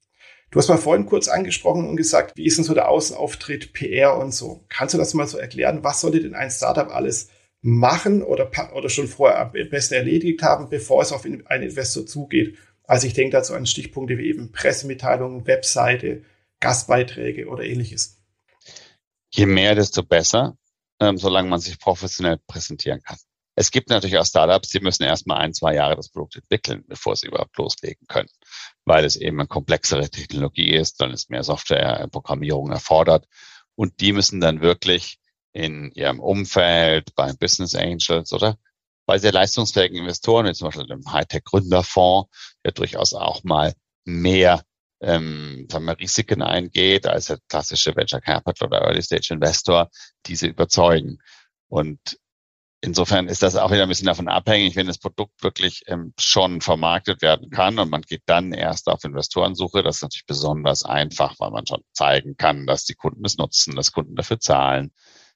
Du 0.51 0.59
hast 0.59 0.69
mal 0.69 0.79
vorhin 0.79 1.07
kurz 1.07 1.29
angesprochen 1.29 1.87
und 1.89 1.97
gesagt, 1.97 2.33
wie 2.37 2.47
ist 2.47 2.57
denn 2.57 2.65
so 2.65 2.73
der 2.73 2.89
Außenauftritt, 2.89 3.75
PR 3.75 4.17
und 4.17 4.33
so. 4.33 4.65
Kannst 4.69 4.95
du 4.95 4.99
das 4.99 5.13
mal 5.13 5.27
so 5.27 5.37
erklären? 5.37 5.85
Was 5.85 6.01
sollte 6.01 6.21
denn 6.21 6.35
ein 6.35 6.51
Startup 6.51 6.89
alles 6.89 7.29
machen 7.61 8.23
oder, 8.23 8.51
oder 8.75 8.89
schon 8.89 9.09
vorher 9.09 9.41
am 9.41 9.53
besten 9.53 9.95
erledigt 9.95 10.43
haben, 10.43 10.71
bevor 10.71 11.03
es 11.03 11.13
auf 11.13 11.25
einen 11.25 11.63
Investor 11.63 12.07
zugeht? 12.07 12.57
Also 12.85 13.07
ich 13.07 13.13
denke 13.13 13.37
dazu 13.37 13.55
an 13.55 13.67
Stichpunkte 13.67 14.17
wie 14.17 14.29
eben 14.29 14.51
Pressemitteilungen, 14.51 15.47
Webseite, 15.47 16.23
Gastbeiträge 16.61 17.47
oder 17.49 17.65
ähnliches. 17.65 18.17
Je 19.31 19.45
mehr, 19.45 19.75
desto 19.75 20.03
besser, 20.03 20.57
ähm, 20.99 21.19
solange 21.19 21.51
man 21.51 21.61
sich 21.61 21.79
professionell 21.79 22.39
präsentieren 22.47 23.03
kann. 23.03 23.19
Es 23.61 23.73
gibt 23.73 23.91
natürlich 23.91 24.17
auch 24.17 24.25
Startups, 24.25 24.69
die 24.69 24.79
müssen 24.79 25.03
erstmal 25.03 25.39
ein, 25.39 25.53
zwei 25.53 25.75
Jahre 25.75 25.97
das 25.97 26.11
Produkt 26.11 26.37
entwickeln, 26.37 26.85
bevor 26.87 27.17
sie 27.17 27.27
überhaupt 27.27 27.57
loslegen 27.57 28.07
können, 28.07 28.29
weil 28.85 29.05
es 29.05 29.17
eben 29.17 29.41
eine 29.41 29.49
komplexere 29.49 30.09
Technologie 30.09 30.77
ist, 30.77 31.01
dann 31.01 31.11
ist 31.11 31.29
mehr 31.29 31.43
Softwareprogrammierung 31.43 32.71
erfordert 32.71 33.27
und 33.75 33.99
die 33.99 34.13
müssen 34.13 34.41
dann 34.41 34.61
wirklich 34.61 35.19
in 35.53 35.91
ihrem 35.91 36.21
Umfeld, 36.21 37.17
bei 37.17 37.33
Business 37.33 37.75
Angels 37.75 38.33
oder 38.33 38.59
bei 39.07 39.19
sehr 39.19 39.33
leistungsfähigen 39.33 39.99
Investoren, 39.99 40.47
wie 40.47 40.53
zum 40.53 40.69
Beispiel 40.69 40.87
dem 40.87 41.13
Hightech-Gründerfonds, 41.13 42.31
der 42.65 42.71
durchaus 42.71 43.13
auch 43.13 43.43
mal 43.43 43.75
mehr 44.05 44.63
ähm, 45.01 45.67
sagen 45.69 45.85
wir, 45.85 45.99
Risiken 45.99 46.43
eingeht 46.43 47.09
als 47.09 47.27
der 47.27 47.41
klassische 47.49 47.97
Venture 47.97 48.21
Capital 48.21 48.69
oder 48.69 48.83
Early 48.83 49.03
Stage 49.03 49.35
Investor, 49.35 49.91
diese 50.27 50.47
überzeugen. 50.47 51.19
Und 51.67 52.19
insofern 52.81 53.29
ist 53.29 53.43
das 53.43 53.57
auch 53.57 53.71
wieder 53.71 53.83
ein 53.83 53.89
bisschen 53.89 54.07
davon 54.07 54.29
abhängig, 54.29 54.77
wenn 54.77 54.87
das 54.87 54.99
Produkt 54.99 55.43
wirklich 55.43 55.83
ähm, 55.87 56.13
schon 56.19 56.61
vermarktet 56.61 57.23
werden 57.23 57.51
kann 57.51 57.79
und 57.79 57.91
man 57.91 58.03
geht 58.03 58.23
dann 58.27 58.53
erst 58.53 58.89
auf 58.89 59.05
Investorensuche. 59.05 59.83
Das 59.83 59.97
ist 59.97 60.03
natürlich 60.03 60.27
besonders 60.27 60.85
einfach, 60.85 61.35
weil 61.39 61.51
man 61.51 61.67
schon 61.67 61.83
zeigen 61.93 62.37
kann, 62.37 62.67
dass 62.67 62.85
die 62.85 62.95
Kunden 62.95 63.25
es 63.25 63.37
nutzen, 63.37 63.75
dass 63.77 63.93
Kunden 63.93 64.17
dafür 64.17 64.41
zahlen, 64.41 64.93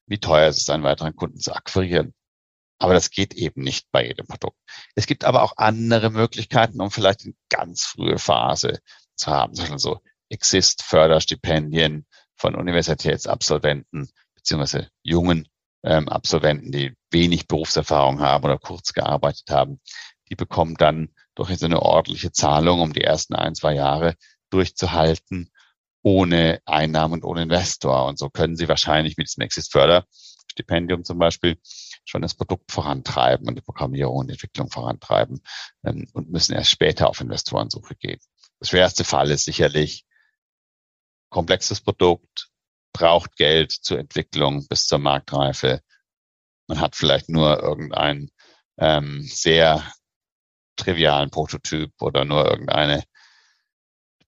wie 0.06 0.18
teuer 0.18 0.48
es 0.48 0.58
ist, 0.58 0.70
einen 0.70 0.84
weiteren 0.84 1.16
Kunden 1.16 1.38
zu 1.38 1.54
akquirieren. 1.54 2.14
Aber 2.78 2.94
das 2.94 3.10
geht 3.10 3.34
eben 3.34 3.62
nicht 3.62 3.86
bei 3.92 4.06
jedem 4.06 4.26
Produkt. 4.26 4.58
Es 4.94 5.06
gibt 5.06 5.24
aber 5.24 5.42
auch 5.42 5.56
andere 5.56 6.10
Möglichkeiten, 6.10 6.80
um 6.80 6.90
vielleicht 6.90 7.24
in 7.24 7.36
ganz 7.48 7.84
frühe 7.84 8.18
Phase 8.18 8.80
zu 9.14 9.30
haben. 9.30 9.54
Zum 9.54 9.64
Beispiel 9.64 9.78
so 9.78 10.00
Exist-Förderstipendien 10.30 12.06
von 12.34 12.56
Universitätsabsolventen 12.56 14.10
beziehungsweise 14.34 14.88
jungen 15.02 15.46
ähm, 15.84 16.08
Absolventen, 16.08 16.72
die 16.72 16.94
wenig 17.10 17.48
Berufserfahrung 17.48 18.20
haben 18.20 18.44
oder 18.44 18.58
kurz 18.58 18.92
gearbeitet 18.92 19.50
haben. 19.50 19.80
Die 20.28 20.36
bekommen 20.36 20.74
dann 20.76 21.10
durch 21.34 21.56
so 21.58 21.66
eine 21.66 21.82
ordentliche 21.82 22.32
Zahlung, 22.32 22.80
um 22.80 22.92
die 22.92 23.02
ersten 23.02 23.34
ein, 23.34 23.54
zwei 23.54 23.74
Jahre 23.74 24.14
durchzuhalten, 24.50 25.50
ohne 26.02 26.60
Einnahmen 26.64 27.14
und 27.14 27.24
ohne 27.24 27.42
Investor. 27.42 28.06
Und 28.06 28.18
so 28.18 28.28
können 28.30 28.56
sie 28.56 28.68
wahrscheinlich 28.68 29.16
mit 29.16 29.28
diesem 29.28 29.42
Exist-Förderstipendium 29.42 31.04
zum 31.04 31.18
Beispiel 31.18 31.58
schon 32.04 32.22
das 32.22 32.34
Produkt 32.34 32.72
vorantreiben 32.72 33.46
und 33.48 33.56
die 33.56 33.62
Programmierung 33.62 34.16
und 34.16 34.30
Entwicklung 34.30 34.70
vorantreiben 34.70 35.42
ähm, 35.84 36.08
und 36.12 36.30
müssen 36.30 36.54
erst 36.54 36.70
später 36.70 37.08
auf 37.08 37.20
Investorensuche 37.20 37.94
gehen. 37.94 38.20
Der 38.60 38.66
schwerste 38.66 39.04
Fall 39.04 39.30
ist 39.30 39.44
sicherlich 39.44 40.04
komplexes 41.30 41.80
Produkt, 41.80 42.51
braucht 42.92 43.36
Geld 43.36 43.72
zur 43.72 43.98
Entwicklung 43.98 44.66
bis 44.68 44.86
zur 44.86 44.98
Marktreife. 44.98 45.80
Man 46.68 46.80
hat 46.80 46.96
vielleicht 46.96 47.28
nur 47.28 47.62
irgendeinen 47.62 48.30
ähm, 48.78 49.22
sehr 49.22 49.84
trivialen 50.76 51.30
Prototyp 51.30 51.92
oder 52.00 52.24
nur 52.24 52.48
irgendeine 52.48 53.04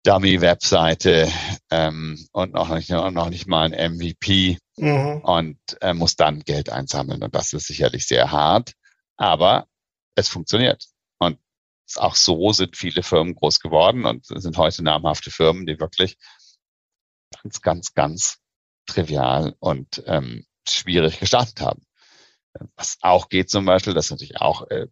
Dummy-Webseite 0.04 1.32
ähm, 1.70 2.28
und 2.32 2.52
noch 2.52 2.68
nicht, 2.68 2.90
noch 2.90 3.30
nicht 3.30 3.46
mal 3.46 3.72
ein 3.72 3.94
MVP 3.94 4.58
mhm. 4.76 5.20
und 5.22 5.58
äh, 5.80 5.94
muss 5.94 6.16
dann 6.16 6.40
Geld 6.40 6.68
einsammeln. 6.68 7.22
Und 7.22 7.34
das 7.34 7.52
ist 7.54 7.66
sicherlich 7.66 8.06
sehr 8.06 8.30
hart, 8.30 8.74
aber 9.16 9.66
es 10.14 10.28
funktioniert. 10.28 10.84
Und 11.18 11.38
auch 11.96 12.16
so 12.16 12.52
sind 12.52 12.76
viele 12.76 13.02
Firmen 13.02 13.34
groß 13.34 13.60
geworden 13.60 14.04
und 14.04 14.26
sind 14.26 14.58
heute 14.58 14.82
namhafte 14.82 15.30
Firmen, 15.30 15.64
die 15.64 15.80
wirklich 15.80 16.18
ganz, 17.42 17.62
ganz, 17.62 17.94
ganz 17.94 18.43
trivial 18.86 19.54
und 19.58 20.02
ähm, 20.06 20.46
schwierig 20.68 21.18
gestartet 21.20 21.60
haben. 21.60 21.82
Was 22.76 22.98
auch 23.00 23.28
geht 23.28 23.50
zum 23.50 23.64
Beispiel, 23.64 23.94
das 23.94 24.06
ist 24.06 24.10
natürlich 24.12 24.40
auch 24.40 24.68
äh, 24.68 24.86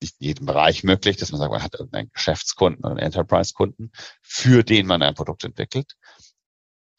nicht 0.00 0.16
in 0.20 0.26
jedem 0.26 0.46
Bereich 0.46 0.84
möglich, 0.84 1.16
dass 1.16 1.32
man 1.32 1.40
sagt, 1.40 1.50
man 1.50 1.62
hat 1.62 1.74
irgendeinen 1.74 2.10
Geschäftskunden 2.12 2.84
oder 2.84 2.92
einen 2.92 3.06
Enterprise-Kunden, 3.06 3.90
für 4.22 4.62
den 4.62 4.86
man 4.86 5.02
ein 5.02 5.14
Produkt 5.14 5.44
entwickelt, 5.44 5.94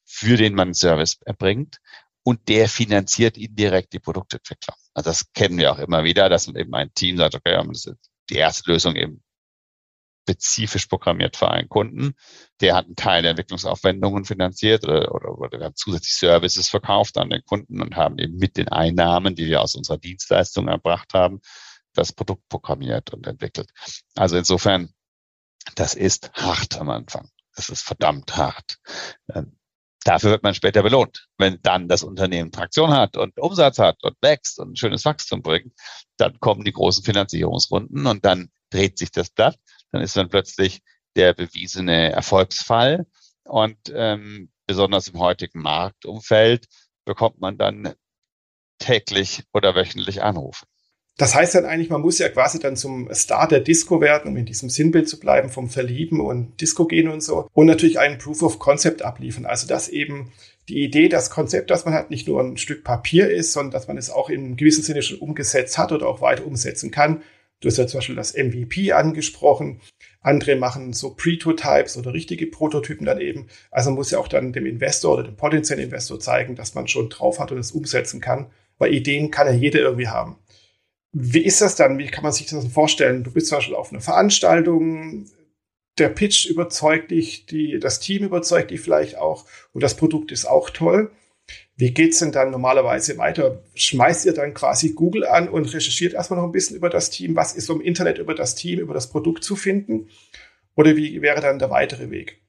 für 0.05 0.38
den 0.38 0.55
man 0.55 0.69
einen 0.69 0.74
Service 0.74 1.17
erbringt 1.25 1.77
und 2.24 2.48
der 2.50 2.67
finanziert 2.67 3.38
indirekt 3.38 3.93
die 3.93 4.00
Produktentwicklung. 4.00 4.75
Also 4.93 5.10
das 5.10 5.31
kennen 5.34 5.58
wir 5.58 5.72
auch 5.72 5.79
immer 5.79 6.03
wieder, 6.03 6.29
dass 6.29 6.48
eben 6.48 6.74
ein 6.74 6.93
Team 6.93 7.17
sagt, 7.17 7.36
okay, 7.36 7.62
die 8.29 8.36
erste 8.36 8.72
Lösung 8.72 8.96
eben 8.96 9.24
spezifisch 10.29 10.86
programmiert 10.86 11.36
für 11.36 11.50
einen 11.50 11.69
Kunden. 11.69 12.13
Der 12.62 12.75
hat 12.75 12.86
einen 12.86 12.95
Teil 12.95 13.24
der 13.24 13.31
Entwicklungsaufwendungen 13.31 14.25
finanziert 14.25 14.83
oder, 14.83 15.13
oder, 15.13 15.38
oder 15.38 15.59
wir 15.59 15.65
haben 15.65 15.75
zusätzlich 15.75 16.15
Services 16.15 16.69
verkauft 16.69 17.17
an 17.17 17.29
den 17.29 17.43
Kunden 17.45 17.81
und 17.81 17.95
haben 17.95 18.19
eben 18.19 18.38
mit 18.38 18.57
den 18.57 18.69
Einnahmen, 18.69 19.36
die 19.36 19.48
wir 19.48 19.62
aus 19.62 19.75
unserer 19.75 19.98
Dienstleistung 19.98 20.67
erbracht 20.67 21.13
haben, 21.13 21.41
das 21.93 22.13
Produkt 22.13 22.48
programmiert 22.50 23.12
und 23.12 23.25
entwickelt. 23.25 23.71
Also 24.15 24.38
insofern, 24.38 24.93
das 25.75 25.95
ist 25.95 26.31
hart 26.33 26.77
am 26.77 26.89
Anfang. 26.89 27.29
Das 27.55 27.69
ist 27.69 27.81
verdammt 27.81 28.38
hart. 28.38 28.77
Ähm, 29.33 29.57
dafür 30.03 30.31
wird 30.31 30.43
man 30.43 30.53
später 30.53 30.83
belohnt. 30.83 31.27
Wenn 31.38 31.59
dann 31.62 31.88
das 31.88 32.03
Unternehmen 32.03 32.51
Traktion 32.51 32.91
hat 32.91 33.17
und 33.17 33.38
Umsatz 33.39 33.79
hat 33.79 34.03
und 34.03 34.15
wächst 34.21 34.59
und 34.59 34.71
ein 34.71 34.75
schönes 34.75 35.03
Wachstum 35.05 35.41
bringt, 35.41 35.74
dann 36.17 36.39
kommen 36.39 36.63
die 36.63 36.71
großen 36.71 37.03
Finanzierungsrunden 37.03 38.05
und 38.05 38.24
dann 38.24 38.50
dreht 38.69 38.98
sich 39.00 39.12
das 39.12 39.29
Blatt 39.31 39.57
dann 39.91 40.01
ist 40.01 40.15
dann 40.15 40.29
plötzlich 40.29 40.81
der 41.15 41.34
bewiesene 41.34 42.12
Erfolgsfall. 42.12 43.05
Und 43.43 43.77
ähm, 43.93 44.51
besonders 44.67 45.08
im 45.08 45.19
heutigen 45.19 45.62
Marktumfeld 45.62 46.67
bekommt 47.05 47.39
man 47.39 47.58
dann 47.58 47.93
täglich 48.77 49.43
oder 49.53 49.75
wöchentlich 49.75 50.22
Anrufe. 50.22 50.65
Das 51.19 51.36
heißt 51.36 51.55
dann 51.55 51.65
eigentlich, 51.65 51.89
man 51.89 52.00
muss 52.00 52.17
ja 52.17 52.29
quasi 52.29 52.60
dann 52.60 52.77
zum 52.77 53.13
Star 53.13 53.46
der 53.46 53.60
Disco 53.60 54.00
werden, 54.00 54.29
um 54.31 54.38
in 54.38 54.46
diesem 54.46 54.69
Sinnbild 54.69 55.10
zu 55.10 55.19
bleiben, 55.19 55.50
vom 55.50 55.69
Verlieben 55.69 56.22
und 56.22 56.62
Disco 56.62 56.86
gehen 56.86 57.10
und 57.10 57.22
so. 57.22 57.50
Und 57.51 57.65
natürlich 57.65 58.00
einen 58.00 58.19
Proof 58.19 58.41
of 58.41 58.58
Concept 58.60 59.01
abliefern. 59.01 59.46
Also, 59.46 59.67
dass 59.67 59.89
eben 59.89 60.31
die 60.69 60.81
Idee, 60.81 61.10
das 61.10 61.29
Konzept, 61.29 61.72
das 61.72 61.84
man 61.84 61.93
hat, 61.93 62.10
nicht 62.10 62.27
nur 62.29 62.41
ein 62.41 62.55
Stück 62.55 62.86
Papier 62.86 63.29
ist, 63.29 63.51
sondern 63.51 63.72
dass 63.72 63.89
man 63.89 63.98
es 63.98 64.10
auch 64.10 64.29
in 64.29 64.55
gewissem 64.55 64.84
Sinne 64.84 65.01
schon 65.01 65.17
umgesetzt 65.17 65.77
hat 65.77 65.91
oder 65.91 66.08
auch 66.08 66.22
weiter 66.22 66.46
umsetzen 66.46 66.89
kann. 66.89 67.22
Du 67.61 67.67
hast 67.67 67.77
ja 67.77 67.87
zum 67.87 67.97
Beispiel 67.99 68.15
das 68.15 68.33
MVP 68.33 68.93
angesprochen. 68.93 69.81
Andere 70.21 70.55
machen 70.55 70.93
so 70.93 71.13
Prototypes 71.13 71.97
oder 71.97 72.13
richtige 72.13 72.47
Prototypen 72.47 73.05
dann 73.05 73.19
eben. 73.19 73.47
Also 73.71 73.89
man 73.89 73.97
muss 73.97 74.11
ja 74.11 74.19
auch 74.19 74.27
dann 74.27 74.53
dem 74.53 74.65
Investor 74.65 75.13
oder 75.13 75.23
dem 75.23 75.35
potenziellen 75.35 75.83
Investor 75.83 76.19
zeigen, 76.19 76.55
dass 76.55 76.75
man 76.75 76.87
schon 76.87 77.09
drauf 77.09 77.39
hat 77.39 77.51
und 77.51 77.57
es 77.57 77.71
umsetzen 77.71 78.21
kann. 78.21 78.47
Weil 78.77 78.93
Ideen 78.93 79.31
kann 79.31 79.47
ja 79.47 79.53
jeder 79.53 79.79
irgendwie 79.79 80.07
haben. 80.07 80.37
Wie 81.11 81.43
ist 81.43 81.61
das 81.61 81.75
dann? 81.75 81.97
Wie 81.97 82.07
kann 82.07 82.23
man 82.23 82.31
sich 82.31 82.47
das 82.47 82.65
vorstellen? 82.67 83.23
Du 83.23 83.31
bist 83.31 83.47
zum 83.47 83.57
Beispiel 83.57 83.75
auf 83.75 83.91
einer 83.91 84.01
Veranstaltung, 84.01 85.25
der 85.97 86.09
Pitch 86.09 86.45
überzeugt 86.45 87.11
dich, 87.11 87.45
die, 87.45 87.79
das 87.79 87.99
Team 87.99 88.23
überzeugt 88.23 88.71
dich 88.71 88.79
vielleicht 88.79 89.17
auch 89.17 89.45
und 89.73 89.83
das 89.83 89.95
Produkt 89.95 90.31
ist 90.31 90.45
auch 90.45 90.69
toll. 90.69 91.11
Wie 91.75 91.91
geht's 91.91 92.19
denn 92.19 92.31
dann 92.31 92.51
normalerweise 92.51 93.17
weiter? 93.17 93.63
Schmeißt 93.75 94.25
ihr 94.25 94.33
dann 94.33 94.53
quasi 94.53 94.93
Google 94.93 95.25
an 95.25 95.47
und 95.47 95.73
recherchiert 95.73 96.13
erstmal 96.13 96.39
noch 96.39 96.47
ein 96.47 96.51
bisschen 96.51 96.75
über 96.75 96.89
das 96.89 97.09
Team? 97.09 97.35
Was 97.35 97.53
ist 97.53 97.67
so 97.67 97.73
im 97.73 97.81
Internet 97.81 98.17
über 98.17 98.35
das 98.35 98.55
Team, 98.55 98.79
über 98.79 98.93
das 98.93 99.09
Produkt 99.09 99.43
zu 99.43 99.55
finden? 99.55 100.09
Oder 100.75 100.95
wie 100.95 101.21
wäre 101.21 101.41
dann 101.41 101.59
der 101.59 101.69
weitere 101.69 102.09
Weg? 102.09 102.41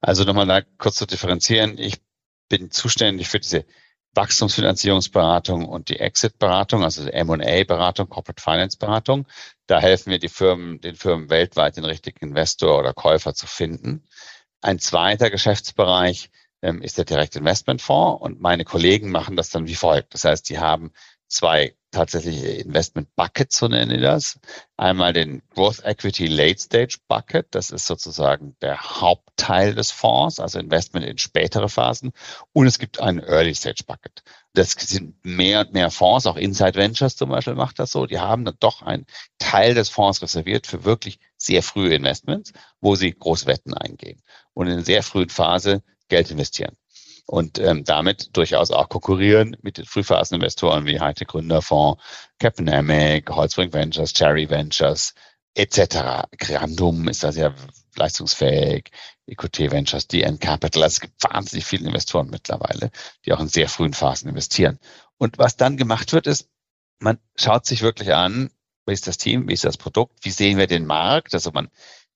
Also 0.00 0.24
nochmal 0.24 0.46
da 0.46 0.62
kurz 0.78 0.96
zu 0.96 1.06
differenzieren. 1.06 1.78
Ich 1.78 2.00
bin 2.48 2.70
zuständig 2.70 3.28
für 3.28 3.40
diese 3.40 3.64
Wachstumsfinanzierungsberatung 4.14 5.64
und 5.64 5.88
die 5.88 5.98
Exit-Beratung, 5.98 6.84
also 6.84 7.08
M&A-Beratung, 7.08 8.08
Corporate 8.08 8.42
Finance-Beratung. 8.42 9.26
Da 9.66 9.80
helfen 9.80 10.10
wir 10.10 10.18
die 10.18 10.28
Firmen, 10.28 10.80
den 10.80 10.96
Firmen 10.96 11.30
weltweit 11.30 11.76
den 11.76 11.84
richtigen 11.84 12.18
Investor 12.28 12.78
oder 12.78 12.92
Käufer 12.92 13.34
zu 13.34 13.46
finden. 13.46 14.06
Ein 14.60 14.78
zweiter 14.78 15.30
Geschäftsbereich 15.30 16.30
ähm, 16.62 16.80
ist 16.80 16.98
der 16.98 17.04
Direct 17.04 17.36
Investment 17.36 17.82
Fonds 17.82 18.22
und 18.22 18.40
meine 18.40 18.64
Kollegen 18.64 19.10
machen 19.10 19.36
das 19.36 19.50
dann 19.50 19.66
wie 19.66 19.74
folgt. 19.74 20.14
Das 20.14 20.24
heißt, 20.24 20.48
die 20.48 20.58
haben 20.58 20.92
zwei 21.28 21.74
tatsächliche 21.90 22.48
Investment 22.48 23.14
Buckets, 23.16 23.58
so 23.58 23.68
nennen 23.68 23.90
die 23.90 24.00
das. 24.00 24.38
Einmal 24.76 25.12
den 25.12 25.42
Growth 25.50 25.84
Equity 25.84 26.26
Late 26.26 26.58
Stage 26.58 26.98
Bucket, 27.06 27.46
das 27.50 27.70
ist 27.70 27.86
sozusagen 27.86 28.56
der 28.62 28.80
Hauptteil 29.00 29.74
des 29.74 29.90
Fonds, 29.90 30.40
also 30.40 30.58
Investment 30.58 31.06
in 31.06 31.18
spätere 31.18 31.68
Phasen. 31.68 32.12
Und 32.52 32.66
es 32.66 32.78
gibt 32.78 33.00
einen 33.00 33.20
Early 33.20 33.54
Stage 33.54 33.84
Bucket. 33.86 34.22
Das 34.54 34.72
sind 34.72 35.22
mehr 35.24 35.60
und 35.60 35.72
mehr 35.72 35.90
Fonds, 35.90 36.26
auch 36.26 36.36
Inside 36.36 36.74
Ventures 36.74 37.16
zum 37.16 37.30
Beispiel 37.30 37.54
macht 37.54 37.78
das 37.78 37.90
so. 37.90 38.06
Die 38.06 38.18
haben 38.18 38.44
dann 38.44 38.56
doch 38.58 38.82
einen 38.82 39.06
Teil 39.38 39.74
des 39.74 39.90
Fonds 39.90 40.22
reserviert 40.22 40.66
für 40.66 40.84
wirklich 40.84 41.18
sehr 41.36 41.62
frühe 41.62 41.94
Investments, 41.94 42.52
wo 42.80 42.94
sie 42.94 43.12
große 43.12 43.46
Wetten 43.46 43.74
eingehen. 43.74 44.22
Und 44.54 44.66
in 44.66 44.84
sehr 44.84 45.02
frühen 45.02 45.30
Phase 45.30 45.82
Geld 46.12 46.30
investieren. 46.30 46.76
Und 47.26 47.58
ähm, 47.58 47.84
damit 47.84 48.36
durchaus 48.36 48.70
auch 48.70 48.88
konkurrieren 48.88 49.56
mit 49.62 49.78
den 49.78 49.86
Frühphaseninvestoren 49.86 50.84
wie 50.84 51.00
Hightech 51.00 51.28
Gründerfonds, 51.28 52.02
Capnamic, 52.38 53.30
Holzbrink 53.30 53.72
Ventures, 53.72 54.12
Cherry 54.12 54.50
Ventures 54.50 55.14
etc. 55.54 56.26
Grandum 56.38 57.08
ist 57.08 57.24
da 57.24 57.32
sehr 57.32 57.54
leistungsfähig, 57.96 58.90
EQT 59.26 59.70
Ventures, 59.70 60.08
DN 60.08 60.38
Capital. 60.38 60.82
Also 60.82 60.94
es 60.94 61.00
gibt 61.00 61.24
wahnsinnig 61.24 61.64
viele 61.64 61.86
Investoren 61.86 62.28
mittlerweile, 62.28 62.90
die 63.24 63.32
auch 63.32 63.40
in 63.40 63.48
sehr 63.48 63.68
frühen 63.68 63.94
Phasen 63.94 64.28
investieren. 64.28 64.78
Und 65.16 65.38
was 65.38 65.56
dann 65.56 65.76
gemacht 65.76 66.12
wird, 66.12 66.26
ist, 66.26 66.48
man 66.98 67.18
schaut 67.36 67.64
sich 67.64 67.82
wirklich 67.82 68.12
an, 68.12 68.50
wie 68.84 68.92
ist 68.92 69.06
das 69.06 69.16
Team, 69.16 69.48
wie 69.48 69.54
ist 69.54 69.64
das 69.64 69.78
Produkt, 69.78 70.24
wie 70.24 70.30
sehen 70.30 70.58
wir 70.58 70.66
den 70.66 70.84
Markt. 70.84 71.32
Also 71.34 71.50
man 71.52 71.70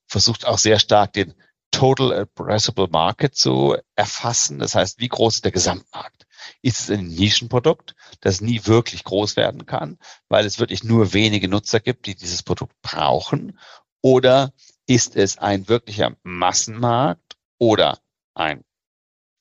versucht 0.07 0.47
auch 0.47 0.59
sehr 0.59 0.79
stark 0.79 1.13
den 1.13 1.35
Total 1.71 2.13
Addressable 2.13 2.89
Market 2.89 3.35
zu 3.35 3.77
erfassen. 3.95 4.59
Das 4.59 4.75
heißt, 4.75 4.99
wie 4.99 5.09
groß 5.09 5.37
ist 5.37 5.45
der 5.45 5.53
Gesamtmarkt? 5.53 6.27
Ist 6.63 6.81
es 6.81 6.91
ein 6.91 7.09
Nischenprodukt, 7.09 7.95
das 8.21 8.41
nie 8.41 8.65
wirklich 8.65 9.05
groß 9.05 9.37
werden 9.37 9.67
kann, 9.67 9.99
weil 10.29 10.47
es 10.47 10.59
wirklich 10.59 10.85
nur 10.85 11.13
wenige 11.13 11.49
Nutzer 11.49 11.81
gibt, 11.81 12.07
die 12.07 12.15
dieses 12.15 12.43
Produkt 12.43 12.81
brauchen? 12.83 13.59
Oder 14.01 14.53
ist 14.87 15.17
es 15.17 15.39
ein 15.39 15.69
wirklicher 15.69 16.17
Massenmarkt 16.23 17.37
oder 17.59 17.99
ein 18.35 18.65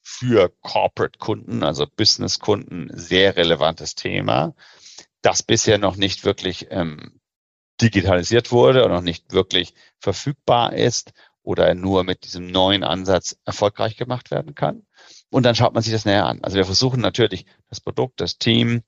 für 0.01 0.53
Corporate-Kunden, 0.61 1.63
also 1.63 1.87
Business-Kunden, 1.87 2.89
sehr 2.93 3.35
relevantes 3.35 3.95
Thema, 3.95 4.53
das 5.21 5.41
bisher 5.41 5.79
noch 5.79 5.95
nicht 5.95 6.25
wirklich 6.25 6.67
ähm, 6.69 7.19
digitalisiert 7.81 8.51
wurde 8.51 8.85
und 8.85 8.91
noch 8.91 9.01
nicht 9.01 9.33
wirklich 9.33 9.73
verfügbar 9.99 10.73
ist 10.73 11.13
oder 11.45 11.73
nur 11.75 12.03
mit 12.03 12.25
diesem 12.25 12.47
neuen 12.47 12.83
Ansatz 12.83 13.37
erfolgreich 13.45 13.97
gemacht 13.97 14.31
werden 14.31 14.55
kann. 14.55 14.85
Und 15.29 15.43
dann 15.43 15.55
schaut 15.55 15.73
man 15.73 15.83
sich 15.83 15.93
das 15.93 16.05
näher 16.05 16.25
an. 16.25 16.39
Also 16.41 16.57
wir 16.57 16.65
versuchen 16.65 17.01
natürlich 17.01 17.45
das 17.69 17.79
Produkt, 17.79 18.19
das 18.19 18.37
Team, 18.37 18.81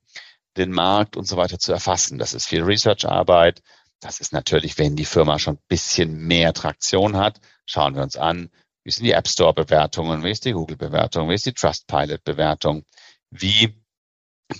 den 0.57 0.71
Markt 0.71 1.15
und 1.15 1.25
so 1.25 1.37
weiter 1.37 1.59
zu 1.59 1.71
erfassen. 1.71 2.17
Das 2.17 2.33
ist 2.33 2.47
viel 2.47 2.63
Research-Arbeit. 2.63 3.61
Das 3.99 4.19
ist 4.19 4.33
natürlich, 4.33 4.77
wenn 4.77 4.95
die 4.95 5.05
Firma 5.05 5.39
schon 5.39 5.55
ein 5.55 5.63
bisschen 5.67 6.17
mehr 6.17 6.53
Traktion 6.53 7.15
hat, 7.17 7.39
schauen 7.65 7.95
wir 7.95 8.03
uns 8.03 8.17
an, 8.17 8.49
wie 8.83 8.91
sind 8.91 9.05
die 9.05 9.11
App 9.11 9.27
Store 9.27 9.53
Bewertungen? 9.53 10.23
Wie 10.23 10.31
ist 10.31 10.45
die 10.45 10.53
Google 10.53 10.77
Bewertung? 10.77 11.29
Wie 11.29 11.35
ist 11.35 11.45
die 11.45 11.53
Trustpilot 11.53 12.23
Bewertung? 12.23 12.85
Wie 13.29 13.75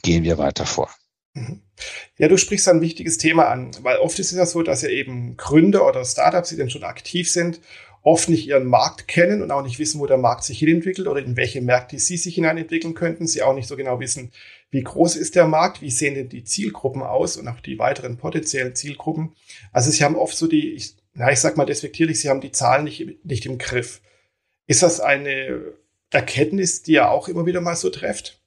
gehen 0.04 0.24
wir 0.24 0.38
weiter 0.38 0.66
vor? 0.66 0.90
Mhm. 1.34 1.62
Ja, 2.18 2.28
du 2.28 2.38
sprichst 2.38 2.68
ein 2.68 2.82
wichtiges 2.82 3.18
Thema 3.18 3.48
an, 3.48 3.72
weil 3.84 3.98
oft 3.98 4.18
ist 4.20 4.32
es 4.32 4.38
ja 4.38 4.46
so, 4.46 4.64
dass 4.64 4.82
ja 4.82 4.90
eben 4.90 5.38
Gründer 5.38 5.88
oder 5.88 6.04
Startups, 6.04 6.50
die 6.50 6.58
dann 6.58 6.70
schon 6.70 6.84
aktiv 6.84 7.32
sind, 7.32 7.62
oft 8.08 8.30
nicht 8.30 8.48
ihren 8.48 8.68
Markt 8.68 9.10
kennen 9.10 9.42
und 9.42 9.52
auch 9.52 9.64
nicht 9.64 9.80
wissen, 9.80 10.00
wo 10.00 10.06
der 10.06 10.16
Markt 10.16 10.46
sich 10.46 10.60
hinentwickelt 10.60 11.10
oder 11.10 11.22
in 11.22 11.36
welche 11.36 11.60
Märkte 11.60 12.00
sie 12.00 12.16
sich 12.16 12.36
hineinentwickeln 12.36 12.94
könnten. 12.94 13.28
Sie 13.28 13.42
auch 13.42 13.54
nicht 13.54 13.68
so 13.68 13.76
genau 13.76 14.00
wissen, 14.00 14.32
wie 14.72 14.82
groß 14.82 15.18
ist 15.18 15.36
der 15.36 15.46
Markt, 15.46 15.82
wie 15.82 15.92
sehen 15.92 16.16
denn 16.16 16.30
die 16.30 16.46
Zielgruppen 16.46 17.02
aus 17.02 17.36
und 17.36 17.50
auch 17.50 17.60
die 17.60 17.78
weiteren 17.80 18.16
potenziellen 18.16 18.76
Zielgruppen. 18.76 19.36
Also 19.74 19.92
sie 19.92 20.06
haben 20.06 20.16
oft 20.16 20.38
so 20.38 20.48
die, 20.48 20.72
ich, 20.72 20.96
na, 21.16 21.34
ich 21.34 21.42
sag 21.42 21.58
mal 21.58 21.66
despektierlich, 21.66 22.22
sie 22.22 22.30
haben 22.30 22.40
die 22.40 22.54
Zahlen 22.54 22.86
nicht, 22.86 23.26
nicht 23.26 23.46
im 23.46 23.58
Griff. 23.58 24.00
Ist 24.68 24.84
das 24.84 25.02
eine 25.02 25.74
Erkenntnis, 26.10 26.84
die 26.84 26.94
ihr 26.94 27.12
auch 27.12 27.28
immer 27.28 27.46
wieder 27.46 27.60
mal 27.60 27.76
so 27.76 27.90
trefft? 27.90 28.42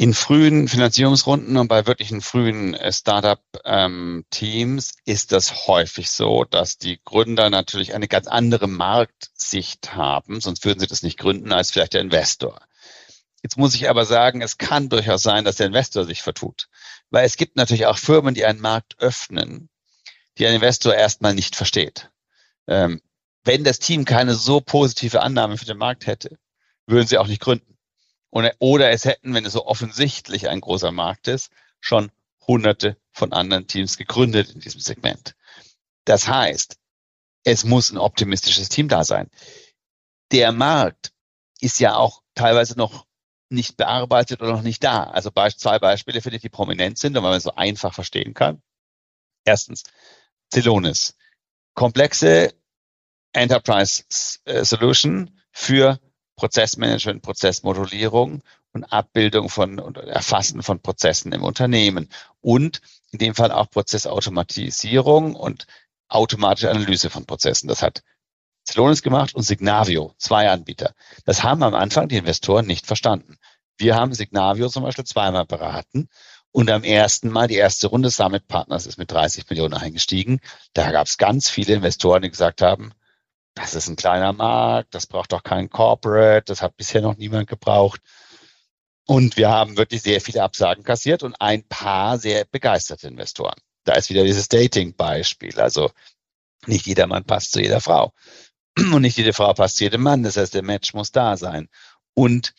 In 0.00 0.14
frühen 0.14 0.66
Finanzierungsrunden 0.66 1.58
und 1.58 1.68
bei 1.68 1.86
wirklichen 1.86 2.22
frühen 2.22 2.72
äh, 2.72 2.90
Startup-Teams 2.90 4.92
ähm, 4.92 5.02
ist 5.04 5.30
das 5.30 5.66
häufig 5.66 6.10
so, 6.10 6.44
dass 6.44 6.78
die 6.78 6.98
Gründer 7.04 7.50
natürlich 7.50 7.92
eine 7.92 8.08
ganz 8.08 8.26
andere 8.26 8.66
Marktsicht 8.66 9.94
haben, 9.94 10.40
sonst 10.40 10.64
würden 10.64 10.80
sie 10.80 10.86
das 10.86 11.02
nicht 11.02 11.18
gründen 11.18 11.52
als 11.52 11.70
vielleicht 11.70 11.92
der 11.92 12.00
Investor. 12.00 12.62
Jetzt 13.42 13.58
muss 13.58 13.74
ich 13.74 13.90
aber 13.90 14.06
sagen, 14.06 14.40
es 14.40 14.56
kann 14.56 14.88
durchaus 14.88 15.22
sein, 15.22 15.44
dass 15.44 15.56
der 15.56 15.66
Investor 15.66 16.06
sich 16.06 16.22
vertut, 16.22 16.68
weil 17.10 17.26
es 17.26 17.36
gibt 17.36 17.56
natürlich 17.56 17.84
auch 17.84 17.98
Firmen, 17.98 18.32
die 18.32 18.46
einen 18.46 18.62
Markt 18.62 18.98
öffnen, 19.00 19.68
die 20.38 20.46
ein 20.46 20.54
Investor 20.54 20.94
erstmal 20.94 21.34
nicht 21.34 21.56
versteht. 21.56 22.08
Ähm, 22.66 23.02
wenn 23.44 23.64
das 23.64 23.80
Team 23.80 24.06
keine 24.06 24.34
so 24.34 24.62
positive 24.62 25.20
Annahme 25.20 25.58
für 25.58 25.66
den 25.66 25.76
Markt 25.76 26.06
hätte, 26.06 26.38
würden 26.86 27.06
sie 27.06 27.18
auch 27.18 27.26
nicht 27.26 27.42
gründen. 27.42 27.76
Oder 28.30 28.90
es 28.90 29.04
hätten, 29.04 29.34
wenn 29.34 29.44
es 29.44 29.52
so 29.52 29.66
offensichtlich 29.66 30.48
ein 30.48 30.60
großer 30.60 30.92
Markt 30.92 31.28
ist, 31.28 31.50
schon 31.80 32.12
hunderte 32.46 32.96
von 33.10 33.32
anderen 33.32 33.66
Teams 33.66 33.96
gegründet 33.96 34.50
in 34.50 34.60
diesem 34.60 34.80
Segment. 34.80 35.34
Das 36.04 36.28
heißt, 36.28 36.78
es 37.44 37.64
muss 37.64 37.90
ein 37.90 37.98
optimistisches 37.98 38.68
Team 38.68 38.88
da 38.88 39.04
sein. 39.04 39.30
Der 40.30 40.52
Markt 40.52 41.12
ist 41.60 41.80
ja 41.80 41.96
auch 41.96 42.22
teilweise 42.34 42.76
noch 42.76 43.06
nicht 43.48 43.76
bearbeitet 43.76 44.40
oder 44.40 44.52
noch 44.52 44.62
nicht 44.62 44.84
da. 44.84 45.04
Also 45.04 45.30
zwei 45.56 45.78
Beispiele, 45.78 46.22
finde 46.22 46.36
ich, 46.36 46.42
die 46.42 46.48
prominent 46.48 46.98
sind 46.98 47.16
und 47.16 47.22
man 47.22 47.40
so 47.40 47.54
einfach 47.54 47.92
verstehen 47.92 48.32
kann. 48.32 48.62
Erstens, 49.44 49.82
Celonis. 50.52 51.16
Komplexe 51.74 52.54
Enterprise 53.32 54.04
äh, 54.44 54.64
Solution 54.64 55.40
für 55.52 56.00
Prozessmanagement, 56.40 57.20
Prozessmodulierung 57.20 58.42
und 58.72 58.84
Abbildung 58.84 59.50
von 59.50 59.78
und 59.78 59.98
Erfassen 59.98 60.62
von 60.62 60.80
Prozessen 60.80 61.32
im 61.32 61.44
Unternehmen 61.44 62.08
und 62.40 62.80
in 63.10 63.18
dem 63.18 63.34
Fall 63.34 63.52
auch 63.52 63.68
Prozessautomatisierung 63.68 65.34
und 65.34 65.66
automatische 66.08 66.70
Analyse 66.70 67.10
von 67.10 67.26
Prozessen. 67.26 67.68
Das 67.68 67.82
hat 67.82 68.02
Celonis 68.66 69.02
gemacht 69.02 69.34
und 69.34 69.42
Signavio, 69.42 70.14
zwei 70.16 70.48
Anbieter. 70.48 70.94
Das 71.26 71.42
haben 71.42 71.62
am 71.62 71.74
Anfang 71.74 72.08
die 72.08 72.16
Investoren 72.16 72.66
nicht 72.66 72.86
verstanden. 72.86 73.36
Wir 73.76 73.96
haben 73.96 74.14
Signavio 74.14 74.70
zum 74.70 74.84
Beispiel 74.84 75.04
zweimal 75.04 75.44
beraten 75.44 76.08
und 76.52 76.70
am 76.70 76.84
ersten 76.84 77.28
Mal, 77.28 77.48
die 77.48 77.56
erste 77.56 77.88
Runde 77.88 78.10
Summit 78.10 78.48
Partners 78.48 78.86
ist 78.86 78.96
mit 78.96 79.12
30 79.12 79.48
Millionen 79.50 79.74
eingestiegen. 79.74 80.40
Da 80.72 80.90
gab 80.90 81.06
es 81.06 81.18
ganz 81.18 81.50
viele 81.50 81.74
Investoren, 81.74 82.22
die 82.22 82.30
gesagt 82.30 82.62
haben, 82.62 82.92
das 83.54 83.74
ist 83.74 83.88
ein 83.88 83.96
kleiner 83.96 84.32
Markt, 84.32 84.94
das 84.94 85.06
braucht 85.06 85.32
doch 85.32 85.42
kein 85.42 85.70
Corporate, 85.70 86.44
das 86.46 86.62
hat 86.62 86.76
bisher 86.76 87.02
noch 87.02 87.16
niemand 87.16 87.48
gebraucht. 87.48 88.00
Und 89.06 89.36
wir 89.36 89.50
haben 89.50 89.76
wirklich 89.76 90.02
sehr 90.02 90.20
viele 90.20 90.42
Absagen 90.42 90.84
kassiert 90.84 91.22
und 91.22 91.34
ein 91.40 91.64
paar 91.64 92.18
sehr 92.18 92.44
begeisterte 92.44 93.08
Investoren. 93.08 93.58
Da 93.84 93.94
ist 93.94 94.08
wieder 94.08 94.24
dieses 94.24 94.48
Dating-Beispiel. 94.48 95.58
Also 95.60 95.90
nicht 96.66 96.86
jeder 96.86 97.06
Mann 97.06 97.24
passt 97.24 97.52
zu 97.52 97.60
jeder 97.60 97.80
Frau. 97.80 98.12
Und 98.78 99.02
nicht 99.02 99.16
jede 99.16 99.32
Frau 99.32 99.52
passt 99.52 99.76
zu 99.76 99.84
jedem 99.84 100.02
Mann. 100.02 100.22
Das 100.22 100.36
heißt, 100.36 100.54
der 100.54 100.62
Match 100.62 100.94
muss 100.94 101.10
da 101.10 101.36
sein. 101.36 101.68
Und 102.14 102.54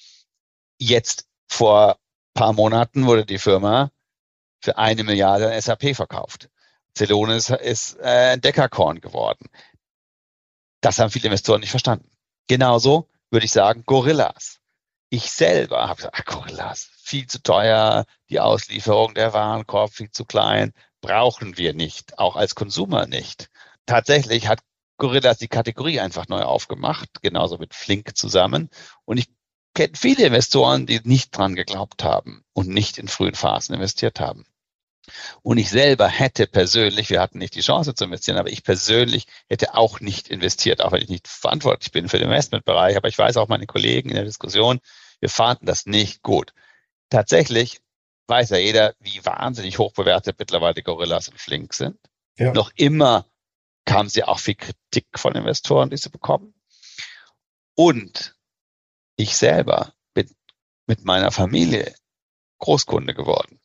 jetzt 0.77 1.25
vor 1.47 1.97
paar 2.33 2.53
Monaten 2.53 3.05
wurde 3.05 3.25
die 3.25 3.37
Firma 3.37 3.91
für 4.61 4.77
eine 4.77 5.03
Milliarde 5.03 5.51
an 5.51 5.61
SAP 5.61 5.95
verkauft. 5.95 6.49
Celonis 6.97 7.49
ist 7.49 7.97
äh, 7.99 8.33
ein 8.33 8.41
Deckerkorn 8.41 8.99
geworden. 8.99 9.47
Das 10.81 10.99
haben 10.99 11.11
viele 11.11 11.25
Investoren 11.25 11.61
nicht 11.61 11.69
verstanden. 11.69 12.09
Genauso 12.47 13.09
würde 13.29 13.45
ich 13.45 13.51
sagen, 13.51 13.83
Gorillas. 13.85 14.59
Ich 15.09 15.31
selber 15.31 15.87
habe 15.87 15.97
gesagt, 15.97 16.15
ach, 16.17 16.25
Gorillas, 16.25 16.89
viel 17.03 17.27
zu 17.27 17.41
teuer, 17.41 18.05
die 18.29 18.39
Auslieferung 18.39 19.13
der 19.13 19.33
Warenkorb 19.33 19.93
viel 19.93 20.09
zu 20.09 20.25
klein, 20.25 20.73
brauchen 21.01 21.57
wir 21.57 21.73
nicht, 21.73 22.17
auch 22.17 22.35
als 22.35 22.55
Konsumer 22.55 23.07
nicht. 23.07 23.49
Tatsächlich 23.85 24.47
hat 24.47 24.59
Gorillas 24.97 25.37
die 25.37 25.47
Kategorie 25.47 25.99
einfach 25.99 26.27
neu 26.27 26.41
aufgemacht, 26.43 27.21
genauso 27.21 27.57
mit 27.57 27.73
Flink 27.73 28.15
zusammen. 28.15 28.69
Und 29.05 29.17
ich 29.17 29.29
kenne 29.73 29.93
viele 29.95 30.25
Investoren, 30.25 30.85
die 30.85 31.01
nicht 31.03 31.35
dran 31.35 31.55
geglaubt 31.55 32.03
haben 32.03 32.43
und 32.53 32.67
nicht 32.67 32.97
in 32.97 33.07
frühen 33.07 33.35
Phasen 33.35 33.75
investiert 33.75 34.19
haben. 34.19 34.45
Und 35.41 35.57
ich 35.57 35.69
selber 35.69 36.07
hätte 36.07 36.47
persönlich, 36.47 37.09
wir 37.09 37.21
hatten 37.21 37.37
nicht 37.37 37.55
die 37.55 37.61
Chance 37.61 37.93
zu 37.93 38.05
investieren, 38.05 38.37
aber 38.37 38.49
ich 38.49 38.63
persönlich 38.63 39.27
hätte 39.49 39.75
auch 39.75 39.99
nicht 39.99 40.27
investiert, 40.27 40.81
auch 40.81 40.91
wenn 40.91 41.01
ich 41.01 41.09
nicht 41.09 41.27
verantwortlich 41.27 41.91
bin 41.91 42.09
für 42.09 42.17
den 42.17 42.27
Investmentbereich. 42.27 42.97
Aber 42.97 43.07
ich 43.07 43.17
weiß 43.17 43.37
auch 43.37 43.47
meine 43.47 43.67
Kollegen 43.67 44.09
in 44.09 44.15
der 44.15 44.25
Diskussion, 44.25 44.79
wir 45.19 45.29
fanden 45.29 45.65
das 45.65 45.85
nicht 45.85 46.21
gut. 46.21 46.53
Tatsächlich 47.09 47.81
weiß 48.27 48.49
ja 48.49 48.57
jeder, 48.57 48.95
wie 48.99 49.23
wahnsinnig 49.25 49.77
hoch 49.77 49.93
bewertet 49.93 50.37
mittlerweile 50.39 50.81
Gorillas 50.81 51.27
und 51.27 51.39
Flink 51.39 51.73
sind. 51.73 51.99
Ja. 52.37 52.53
Noch 52.53 52.71
immer 52.75 53.25
kam 53.85 54.09
sie 54.09 54.23
auch 54.23 54.39
viel 54.39 54.55
Kritik 54.55 55.07
von 55.15 55.35
Investoren, 55.35 55.89
die 55.89 55.97
sie 55.97 56.09
bekommen. 56.09 56.53
Und 57.75 58.35
ich 59.15 59.37
selber 59.37 59.93
bin 60.13 60.29
mit 60.87 61.03
meiner 61.03 61.31
Familie 61.31 61.93
Großkunde 62.59 63.13
geworden 63.13 63.60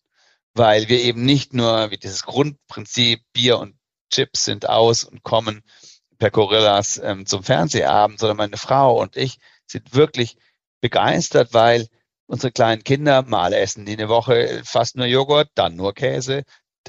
weil 0.57 0.89
wir 0.89 1.01
eben 1.01 1.25
nicht 1.25 1.55
nur 1.55 1.91
wie 1.91 1.99
dieses 1.99 2.25
Grundprinzip 2.25 3.21
Bier 3.33 3.59
und 3.59 3.77
Chips 4.11 4.45
sind 4.45 4.69
aus 4.69 5.05
und 5.05 5.23
kommen 5.23 5.63
per 6.19 6.31
Gorillas 6.31 6.99
ähm, 7.03 7.27
zum 7.27 7.43
Fernsehabend, 7.43 8.19
sondern 8.19 8.37
meine 8.39 8.57
Frau 8.57 9.01
und 9.01 9.17
ich 9.17 9.39
sind 9.67 9.95
wirklich 9.95 10.37
begeistert, 10.81 11.53
weil 11.53 11.89
unsere 12.27 12.53
kleinen 12.53 12.85
Kinder 12.85 13.23
mal 13.23 13.53
essen 13.53 13.85
die 13.87 13.93
eine 13.93 14.09
Woche 14.09 14.63
fast 14.65 14.97
nur 14.97 15.07
Joghurt, 15.07 15.51
dann 15.55 15.77
nur 15.77 15.95
Käse, 15.95 16.45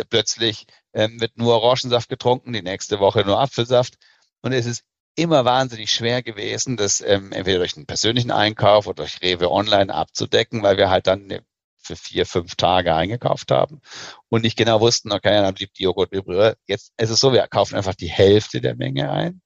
plötzlich 0.09 0.65
ähm, 0.93 1.19
wird 1.19 1.37
nur 1.37 1.55
Orangensaft 1.55 2.09
getrunken, 2.09 2.53
die 2.53 2.61
nächste 2.61 2.99
Woche 2.99 3.25
nur 3.25 3.39
Apfelsaft. 3.39 3.95
Und 4.41 4.53
es 4.53 4.65
ist 4.65 4.83
immer 5.15 5.45
wahnsinnig 5.45 5.91
schwer 5.91 6.21
gewesen, 6.21 6.77
das 6.77 7.01
ähm, 7.01 7.31
entweder 7.31 7.59
durch 7.59 7.75
einen 7.75 7.87
persönlichen 7.87 8.31
Einkauf 8.31 8.85
oder 8.85 9.03
durch 9.03 9.21
Rewe 9.21 9.51
Online 9.51 9.93
abzudecken, 9.93 10.61
weil 10.61 10.77
wir 10.77 10.89
halt 10.89 11.07
dann 11.07 11.23
eine 11.23 11.43
für 11.87 11.95
vier, 11.95 12.25
fünf 12.25 12.55
Tage 12.55 12.93
eingekauft 12.93 13.51
haben 13.51 13.81
und 14.29 14.43
nicht 14.43 14.57
genau 14.57 14.79
wussten, 14.79 15.11
okay, 15.11 15.41
dann 15.41 15.53
blieb 15.53 15.73
die 15.73 15.83
Joghurt 15.83 16.11
übrig. 16.11 16.55
Jetzt 16.67 16.93
ist 16.97 17.09
es 17.09 17.19
so, 17.19 17.33
wir 17.33 17.47
kaufen 17.47 17.75
einfach 17.75 17.95
die 17.95 18.09
Hälfte 18.09 18.61
der 18.61 18.75
Menge 18.75 19.11
ein 19.11 19.41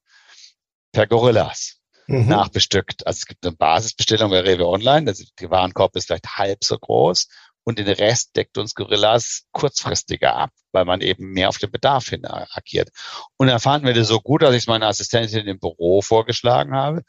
per 0.92 1.08
Gorillas. 1.08 1.78
Mhm. 2.08 2.28
Nachbestückt. 2.28 3.08
Also 3.08 3.20
es 3.20 3.26
gibt 3.26 3.46
eine 3.46 3.56
Basisbestellung 3.56 4.32
bei 4.32 4.42
Rewe 4.42 4.68
Online, 4.68 5.10
ist, 5.10 5.34
die 5.40 5.50
Warenkorb 5.50 5.96
ist 5.96 6.08
vielleicht 6.08 6.38
halb 6.38 6.64
so 6.64 6.78
groß 6.78 7.28
und 7.64 7.78
den 7.78 7.88
Rest 7.88 8.36
deckt 8.36 8.58
uns 8.58 8.76
Gorillas 8.76 9.44
kurzfristiger 9.52 10.36
ab, 10.36 10.50
weil 10.72 10.86
man 10.86 11.02
eben 11.02 11.32
mehr 11.32 11.50
auf 11.50 11.58
den 11.58 11.72
Bedarf 11.72 12.10
hin 12.10 12.26
agiert. 12.26 12.90
Und 13.38 13.48
dann 13.48 13.60
fanden 13.60 13.88
wir 13.88 13.94
das 13.94 14.08
so 14.08 14.20
gut, 14.20 14.42
dass 14.42 14.52
ich 14.52 14.64
es 14.64 14.68
meiner 14.68 14.88
Assistentin 14.88 15.48
im 15.48 15.60
Büro 15.60 16.02
vorgeschlagen 16.02 16.76
habe. 16.76 17.04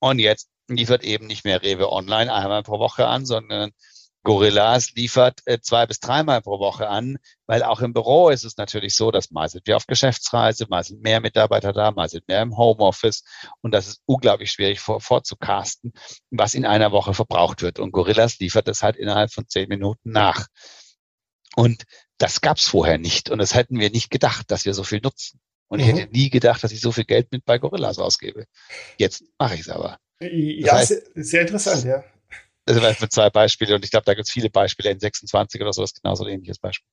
Und 0.00 0.18
jetzt 0.18 0.48
liefert 0.68 1.04
eben 1.04 1.26
nicht 1.26 1.44
mehr 1.44 1.62
Rewe 1.62 1.90
Online 1.90 2.32
einmal 2.32 2.62
pro 2.62 2.78
Woche 2.78 3.06
an, 3.06 3.26
sondern 3.26 3.72
Gorillas 4.24 4.92
liefert 4.94 5.40
äh, 5.46 5.60
zwei 5.60 5.86
bis 5.86 6.00
dreimal 6.00 6.42
pro 6.42 6.58
Woche 6.58 6.88
an, 6.88 7.18
weil 7.46 7.62
auch 7.62 7.80
im 7.80 7.92
Büro 7.92 8.28
ist 8.28 8.44
es 8.44 8.56
natürlich 8.56 8.94
so, 8.94 9.10
dass 9.10 9.30
mal 9.30 9.48
sind 9.48 9.66
wir 9.66 9.76
auf 9.76 9.86
Geschäftsreise, 9.86 10.66
mal 10.68 10.84
sind 10.84 11.02
mehr 11.02 11.20
Mitarbeiter 11.20 11.72
da, 11.72 11.92
mal 11.92 12.08
sind 12.08 12.26
mehr 12.28 12.42
im 12.42 12.56
Homeoffice 12.56 13.24
und 13.62 13.72
das 13.72 13.86
ist 13.86 14.02
unglaublich 14.06 14.50
schwierig 14.50 14.80
vor, 14.80 15.00
vorzucasten, 15.00 15.92
was 16.30 16.54
in 16.54 16.66
einer 16.66 16.92
Woche 16.92 17.14
verbraucht 17.14 17.62
wird. 17.62 17.78
Und 17.78 17.92
Gorillas 17.92 18.38
liefert 18.38 18.68
das 18.68 18.82
halt 18.82 18.96
innerhalb 18.96 19.32
von 19.32 19.48
zehn 19.48 19.68
Minuten 19.68 20.10
nach. 20.10 20.46
Und 21.54 21.84
das 22.18 22.40
gab's 22.40 22.68
vorher 22.68 22.98
nicht 22.98 23.30
und 23.30 23.38
das 23.38 23.54
hätten 23.54 23.78
wir 23.78 23.90
nicht 23.90 24.10
gedacht, 24.10 24.50
dass 24.50 24.64
wir 24.64 24.74
so 24.74 24.84
viel 24.84 25.00
nutzen. 25.02 25.40
Und 25.68 25.80
mhm. 25.80 25.84
ich 25.84 25.94
hätte 25.94 26.12
nie 26.12 26.30
gedacht, 26.30 26.62
dass 26.64 26.72
ich 26.72 26.80
so 26.80 26.92
viel 26.92 27.04
Geld 27.04 27.30
mit 27.30 27.44
bei 27.44 27.58
Gorillas 27.58 27.98
ausgebe. 27.98 28.46
Jetzt 28.96 29.22
mache 29.38 29.54
ich 29.54 29.60
es 29.60 29.68
aber. 29.68 29.98
Ja, 30.20 30.72
das 30.72 30.90
heißt, 30.90 31.10
sehr 31.14 31.42
interessant, 31.42 31.84
ja. 31.84 32.04
Das 32.68 32.76
sind 32.76 32.96
für 32.98 33.08
zwei 33.08 33.30
Beispiele 33.30 33.74
und 33.74 33.82
ich 33.82 33.90
glaube, 33.90 34.04
da 34.04 34.12
gibt 34.12 34.28
es 34.28 34.32
viele 34.32 34.50
Beispiele 34.50 34.90
in 34.90 35.00
26 35.00 35.58
oder 35.62 35.72
sowas, 35.72 35.94
genauso 35.94 36.24
ein 36.24 36.34
ähnliches 36.34 36.58
Beispiel. 36.58 36.86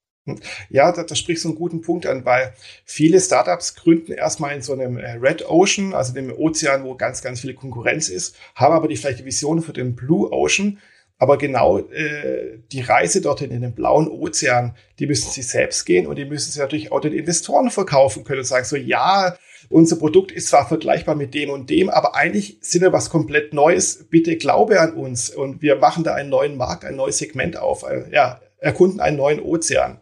Ja, 0.70 0.94
da, 0.94 1.04
da 1.04 1.16
sprichst 1.16 1.44
du 1.44 1.50
einen 1.50 1.58
guten 1.58 1.82
Punkt 1.82 2.06
an, 2.06 2.24
weil 2.24 2.54
viele 2.86 3.20
Startups 3.20 3.76
gründen 3.76 4.14
erstmal 4.14 4.56
in 4.56 4.62
so 4.62 4.72
einem 4.72 4.98
äh, 4.98 5.12
Red 5.12 5.48
Ocean, 5.50 5.94
also 5.94 6.14
dem 6.14 6.32
Ozean, 6.32 6.86
wo 6.86 6.96
ganz, 6.96 7.22
ganz 7.22 7.42
viel 7.42 7.54
Konkurrenz 7.54 8.08
ist, 8.08 8.38
haben 8.56 8.74
aber 8.74 8.88
die 8.88 8.96
vielleicht 8.96 9.20
die 9.20 9.26
Vision 9.26 9.62
für 9.62 9.74
den 9.74 9.96
Blue 9.96 10.32
Ocean, 10.32 10.80
aber 11.18 11.38
genau 11.38 11.80
äh, 11.80 12.60
die 12.72 12.82
Reise 12.82 13.22
dorthin 13.22 13.52
in 13.52 13.62
den 13.62 13.76
blauen 13.76 14.08
Ozean, 14.08 14.78
die 15.00 15.08
müssen 15.08 15.30
sie 15.30 15.42
selbst 15.42 15.86
gehen 15.86 16.08
und 16.08 16.16
die 16.16 16.26
müssen 16.26 16.54
sie 16.54 16.60
natürlich 16.60 16.94
auch 16.94 17.02
den 17.02 17.14
Investoren 17.14 17.70
verkaufen 17.70 18.24
können 18.24 18.40
und 18.40 18.46
sagen 18.46 18.66
so, 18.66 18.78
ja, 18.78 19.38
unser 19.69 19.95
Produkt 19.97 20.32
ist 20.32 20.47
zwar 20.47 20.67
vergleichbar 20.67 21.15
mit 21.15 21.34
dem 21.34 21.49
und 21.49 21.69
dem, 21.69 21.89
aber 21.89 22.15
eigentlich 22.15 22.58
sind 22.62 22.82
wir 22.82 22.93
was 22.93 23.10
komplett 23.10 23.54
Neues. 23.54 24.06
Bitte 24.10 24.38
glaube 24.38 24.80
an 24.80 24.93
uns 24.93 25.30
und 25.30 25.62
wir 25.62 25.78
machen 25.78 26.04
da 26.04 26.13
einen 26.13 26.30
neuen 26.30 26.58
Markt, 26.58 26.86
ein 26.86 26.95
neues 26.95 27.17
Segment 27.17 27.58
auf. 27.58 27.84
Äh, 27.84 28.06
ja, 28.12 28.41
erkunden 28.60 28.99
einen 28.99 29.17
neuen 29.17 29.39
Ozean. 29.41 29.99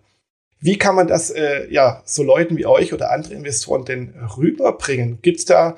Wie 0.59 0.77
kann 0.77 0.95
man 0.95 1.07
das 1.07 1.29
äh, 1.29 1.67
ja 1.69 2.01
so 2.05 2.23
Leuten 2.23 2.57
wie 2.57 2.65
euch 2.65 2.93
oder 2.93 3.11
andere 3.11 3.33
Investoren 3.33 3.85
denn 3.85 4.13
rüberbringen? 4.37 5.19
Gibt 5.21 5.39
es 5.39 5.45
da 5.45 5.77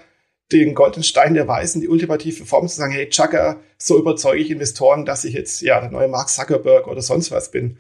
den 0.52 0.76
goldenen 0.76 1.04
Stein 1.04 1.34
der 1.34 1.48
Weisen, 1.48 1.82
die 1.82 1.88
ultimative 1.88 2.46
Form 2.46 2.68
zu 2.68 2.78
sagen, 2.78 2.94
hey 2.94 3.10
Chaka, 3.10 3.60
so 3.78 3.98
überzeuge 3.98 4.42
ich 4.42 4.52
Investoren, 4.52 5.06
dass 5.06 5.24
ich 5.24 5.34
jetzt 5.34 5.62
ja 5.62 5.80
der 5.80 5.90
neue 5.90 6.08
Mark 6.08 6.30
Zuckerberg 6.30 6.88
oder 6.88 7.02
sonst 7.02 7.32
was 7.32 7.50
bin. 7.50 7.78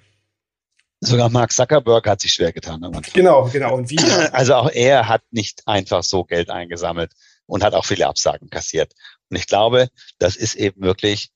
Sogar 1.05 1.29
Mark 1.29 1.51
Zuckerberg 1.51 2.07
hat 2.07 2.21
sich 2.21 2.33
schwer 2.33 2.51
getan. 2.51 2.81
Genau, 3.13 3.45
genau. 3.45 3.75
Und 3.75 3.89
wie? 3.89 3.97
Also 4.31 4.55
auch 4.55 4.69
er 4.69 5.07
hat 5.07 5.21
nicht 5.31 5.67
einfach 5.67 6.03
so 6.03 6.23
Geld 6.23 6.49
eingesammelt 6.49 7.13
und 7.45 7.63
hat 7.63 7.73
auch 7.73 7.85
viele 7.85 8.07
Absagen 8.07 8.49
kassiert. 8.49 8.93
Und 9.29 9.37
ich 9.37 9.47
glaube, 9.47 9.89
das 10.19 10.35
ist 10.35 10.55
eben 10.55 10.81
wirklich 10.81 11.29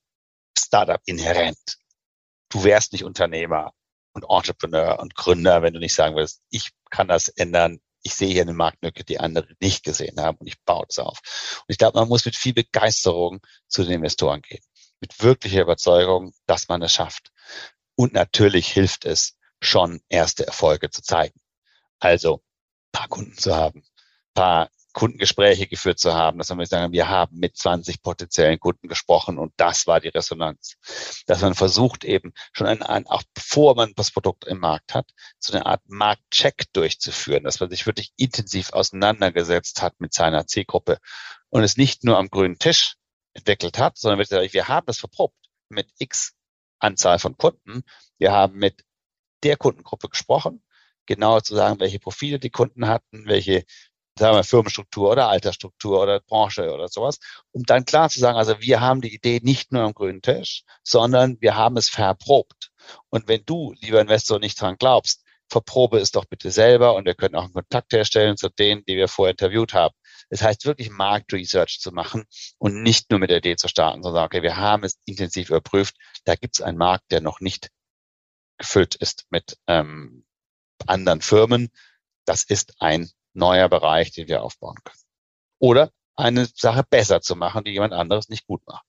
Startup 0.58 1.00
inhärent. 1.04 1.78
Du 2.48 2.64
wärst 2.64 2.92
nicht 2.92 3.04
Unternehmer 3.04 3.72
und 4.12 4.24
Entrepreneur 4.28 4.98
und 4.98 5.14
Gründer, 5.14 5.62
wenn 5.62 5.72
du 5.72 5.80
nicht 5.80 5.94
sagen 5.94 6.16
würdest, 6.16 6.42
ich 6.50 6.70
kann 6.90 7.08
das 7.08 7.28
ändern, 7.28 7.80
ich 8.02 8.14
sehe 8.14 8.32
hier 8.32 8.42
eine 8.42 8.54
Marktlücke, 8.54 9.04
die 9.04 9.20
andere 9.20 9.46
nicht 9.60 9.84
gesehen 9.84 10.20
haben 10.20 10.38
und 10.38 10.46
ich 10.46 10.60
baue 10.64 10.86
das 10.86 10.98
auf. 10.98 11.18
Und 11.60 11.72
ich 11.72 11.78
glaube, 11.78 11.98
man 11.98 12.08
muss 12.08 12.24
mit 12.24 12.34
viel 12.34 12.54
Begeisterung 12.54 13.40
zu 13.68 13.84
den 13.84 13.92
Investoren 13.92 14.42
gehen. 14.42 14.62
Mit 15.00 15.22
wirklicher 15.22 15.62
Überzeugung, 15.62 16.32
dass 16.46 16.68
man 16.68 16.82
es 16.82 16.92
schafft. 16.92 17.30
Und 17.94 18.12
natürlich 18.14 18.68
hilft 18.68 19.04
es 19.04 19.36
schon, 19.60 20.00
erste 20.08 20.46
Erfolge 20.46 20.90
zu 20.90 21.02
zeigen. 21.02 21.38
Also 21.98 22.42
paar 22.92 23.08
Kunden 23.08 23.36
zu 23.36 23.54
haben, 23.54 23.84
paar 24.34 24.70
Kundengespräche 24.92 25.68
geführt 25.68 25.98
zu 25.98 26.14
haben, 26.14 26.38
dass 26.38 26.50
man 26.50 26.64
sagen, 26.66 26.92
wir 26.92 27.08
haben 27.08 27.38
mit 27.38 27.56
20 27.56 28.02
potenziellen 28.02 28.58
Kunden 28.58 28.88
gesprochen 28.88 29.38
und 29.38 29.52
das 29.56 29.86
war 29.86 30.00
die 30.00 30.08
Resonanz. 30.08 30.74
Dass 31.26 31.42
man 31.42 31.54
versucht 31.54 32.04
eben 32.04 32.32
schon 32.52 32.66
ein, 32.66 32.82
ein, 32.82 33.06
auch 33.06 33.22
bevor 33.34 33.76
man 33.76 33.92
das 33.94 34.10
Produkt 34.10 34.46
im 34.46 34.58
Markt 34.58 34.94
hat, 34.94 35.10
so 35.38 35.52
eine 35.52 35.66
Art 35.66 35.82
Marktcheck 35.86 36.64
durchzuführen, 36.72 37.44
dass 37.44 37.60
man 37.60 37.70
sich 37.70 37.86
wirklich 37.86 38.12
intensiv 38.16 38.72
auseinandergesetzt 38.72 39.80
hat 39.80 40.00
mit 40.00 40.12
seiner 40.12 40.46
Zielgruppe 40.46 40.98
und 41.50 41.62
es 41.62 41.76
nicht 41.76 42.02
nur 42.02 42.18
am 42.18 42.28
grünen 42.28 42.58
Tisch 42.58 42.96
entwickelt 43.32 43.78
hat, 43.78 43.96
sondern 43.96 44.28
wir 44.28 44.68
haben 44.68 44.86
das 44.86 44.98
verprobt 44.98 45.36
mit 45.68 45.88
X 45.98 46.34
Anzahl 46.80 47.18
von 47.18 47.36
Kunden. 47.36 47.82
Wir 48.18 48.32
haben 48.32 48.54
mit 48.54 48.84
der 49.42 49.56
Kundengruppe 49.56 50.08
gesprochen, 50.08 50.62
genauer 51.06 51.42
zu 51.42 51.54
sagen, 51.54 51.80
welche 51.80 51.98
Profile 51.98 52.38
die 52.38 52.50
Kunden 52.50 52.88
hatten, 52.88 53.26
welche 53.26 53.64
sagen 54.18 54.36
wir, 54.36 54.44
Firmenstruktur 54.44 55.10
oder 55.10 55.28
Altersstruktur 55.28 56.02
oder 56.02 56.20
Branche 56.20 56.72
oder 56.72 56.88
sowas, 56.88 57.18
um 57.52 57.64
dann 57.64 57.84
klar 57.84 58.10
zu 58.10 58.20
sagen, 58.20 58.38
also 58.38 58.60
wir 58.60 58.80
haben 58.80 59.00
die 59.00 59.14
Idee 59.14 59.40
nicht 59.42 59.72
nur 59.72 59.82
am 59.82 59.94
grünen 59.94 60.22
Tisch, 60.22 60.64
sondern 60.82 61.38
wir 61.40 61.56
haben 61.56 61.76
es 61.76 61.88
verprobt. 61.88 62.70
Und 63.08 63.28
wenn 63.28 63.42
du, 63.46 63.74
lieber 63.80 64.00
Investor, 64.00 64.38
nicht 64.38 64.60
dran 64.60 64.76
glaubst, 64.78 65.22
verprobe 65.48 65.98
es 65.98 66.12
doch 66.12 66.26
bitte 66.26 66.50
selber 66.50 66.94
und 66.94 67.06
wir 67.06 67.14
können 67.14 67.34
auch 67.34 67.44
einen 67.44 67.52
Kontakt 67.52 67.92
herstellen 67.92 68.36
zu 68.36 68.48
denen, 68.48 68.84
die 68.86 68.96
wir 68.96 69.08
vorher 69.08 69.32
interviewt 69.32 69.74
haben. 69.74 69.94
Das 70.28 70.42
heißt, 70.42 70.64
wirklich 70.64 70.90
Marktresearch 70.90 71.80
zu 71.80 71.90
machen 71.90 72.24
und 72.58 72.82
nicht 72.82 73.10
nur 73.10 73.18
mit 73.18 73.30
der 73.30 73.38
Idee 73.38 73.56
zu 73.56 73.66
starten, 73.66 74.02
sondern 74.02 74.24
okay, 74.24 74.42
wir 74.42 74.56
haben 74.56 74.84
es 74.84 74.98
intensiv 75.06 75.50
überprüft. 75.50 75.96
Da 76.24 76.36
gibt 76.36 76.56
es 76.56 76.62
einen 76.62 76.78
Markt, 76.78 77.10
der 77.10 77.20
noch 77.20 77.40
nicht 77.40 77.70
gefüllt 78.60 78.94
ist 78.94 79.26
mit 79.30 79.58
ähm, 79.66 80.24
anderen 80.86 81.20
Firmen. 81.20 81.70
Das 82.24 82.44
ist 82.44 82.74
ein 82.78 83.10
neuer 83.32 83.68
Bereich, 83.68 84.12
den 84.12 84.28
wir 84.28 84.42
aufbauen 84.42 84.76
können. 84.84 85.00
Oder 85.58 85.90
eine 86.14 86.46
Sache 86.54 86.84
besser 86.88 87.20
zu 87.20 87.34
machen, 87.34 87.64
die 87.64 87.72
jemand 87.72 87.92
anderes 87.92 88.28
nicht 88.28 88.46
gut 88.46 88.62
macht. 88.66 88.84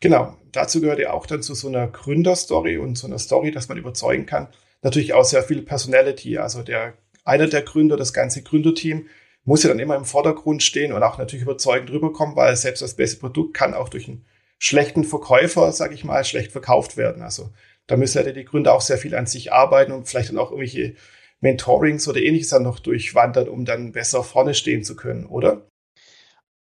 Genau, 0.00 0.36
dazu 0.52 0.80
gehört 0.80 0.98
ja 0.98 1.12
auch 1.12 1.26
dann 1.26 1.42
zu 1.42 1.54
so 1.54 1.68
einer 1.68 1.86
Gründerstory 1.86 2.76
und 2.76 2.98
so 2.98 3.06
einer 3.06 3.18
Story, 3.18 3.52
dass 3.52 3.68
man 3.68 3.78
überzeugen 3.78 4.26
kann. 4.26 4.48
Natürlich 4.82 5.14
auch 5.14 5.24
sehr 5.24 5.42
viel 5.42 5.62
Personality. 5.62 6.36
Also 6.36 6.62
der 6.62 6.94
einer 7.24 7.46
der 7.46 7.62
Gründer, 7.62 7.96
das 7.96 8.12
ganze 8.12 8.42
Gründerteam, 8.42 9.08
muss 9.44 9.62
ja 9.62 9.68
dann 9.68 9.78
immer 9.78 9.96
im 9.96 10.04
Vordergrund 10.04 10.62
stehen 10.62 10.92
und 10.92 11.02
auch 11.02 11.18
natürlich 11.18 11.42
überzeugend 11.42 11.90
rüberkommen, 11.90 12.36
weil 12.36 12.54
selbst 12.56 12.82
das 12.82 12.94
beste 12.94 13.18
Produkt 13.18 13.54
kann 13.54 13.74
auch 13.74 13.88
durch 13.88 14.08
einen 14.08 14.26
schlechten 14.58 15.04
Verkäufer, 15.04 15.72
sage 15.72 15.94
ich 15.94 16.04
mal, 16.04 16.24
schlecht 16.24 16.52
verkauft 16.52 16.96
werden. 16.96 17.22
Also 17.22 17.50
da 17.86 17.96
müssen 17.96 18.24
ja 18.24 18.32
die 18.32 18.44
Gründer 18.44 18.74
auch 18.74 18.80
sehr 18.80 18.98
viel 18.98 19.14
an 19.14 19.26
sich 19.26 19.52
arbeiten 19.52 19.92
und 19.92 20.08
vielleicht 20.08 20.30
dann 20.30 20.38
auch 20.38 20.50
irgendwelche 20.50 20.96
Mentorings 21.40 22.08
oder 22.08 22.20
ähnliches 22.20 22.48
dann 22.48 22.62
noch 22.62 22.78
durchwandern, 22.78 23.48
um 23.48 23.64
dann 23.64 23.92
besser 23.92 24.24
vorne 24.24 24.54
stehen 24.54 24.82
zu 24.82 24.96
können, 24.96 25.26
oder? 25.26 25.68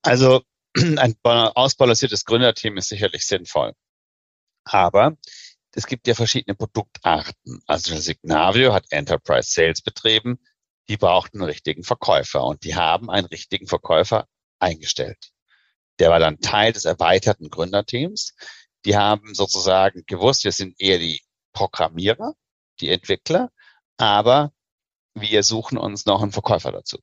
Also 0.02 0.42
ein 0.76 1.14
ausbalanciertes 1.22 2.24
Gründerteam 2.24 2.76
ist 2.76 2.88
sicherlich 2.88 3.26
sinnvoll. 3.26 3.72
Aber 4.64 5.16
es 5.74 5.86
gibt 5.86 6.06
ja 6.06 6.14
verschiedene 6.14 6.54
Produktarten. 6.54 7.60
Also 7.66 7.96
Signavio 7.96 8.72
hat 8.72 8.86
Enterprise 8.90 9.50
Sales 9.50 9.82
betrieben. 9.82 10.38
Die 10.88 10.96
brauchten 10.96 11.38
einen 11.38 11.48
richtigen 11.48 11.84
Verkäufer 11.84 12.44
und 12.44 12.64
die 12.64 12.74
haben 12.74 13.08
einen 13.10 13.26
richtigen 13.26 13.66
Verkäufer 13.66 14.26
eingestellt. 14.58 15.30
Der 15.98 16.10
war 16.10 16.18
dann 16.18 16.40
Teil 16.40 16.72
des 16.72 16.84
erweiterten 16.84 17.48
Gründerteams. 17.48 18.34
Die 18.84 18.96
haben 18.96 19.34
sozusagen 19.34 20.04
gewusst, 20.06 20.44
wir 20.44 20.52
sind 20.52 20.80
eher 20.80 20.98
die 20.98 21.22
Programmierer, 21.52 22.34
die 22.80 22.88
Entwickler, 22.88 23.50
aber 23.96 24.52
wir 25.14 25.42
suchen 25.42 25.78
uns 25.78 26.06
noch 26.06 26.22
einen 26.22 26.32
Verkäufer 26.32 26.72
dazu. 26.72 26.98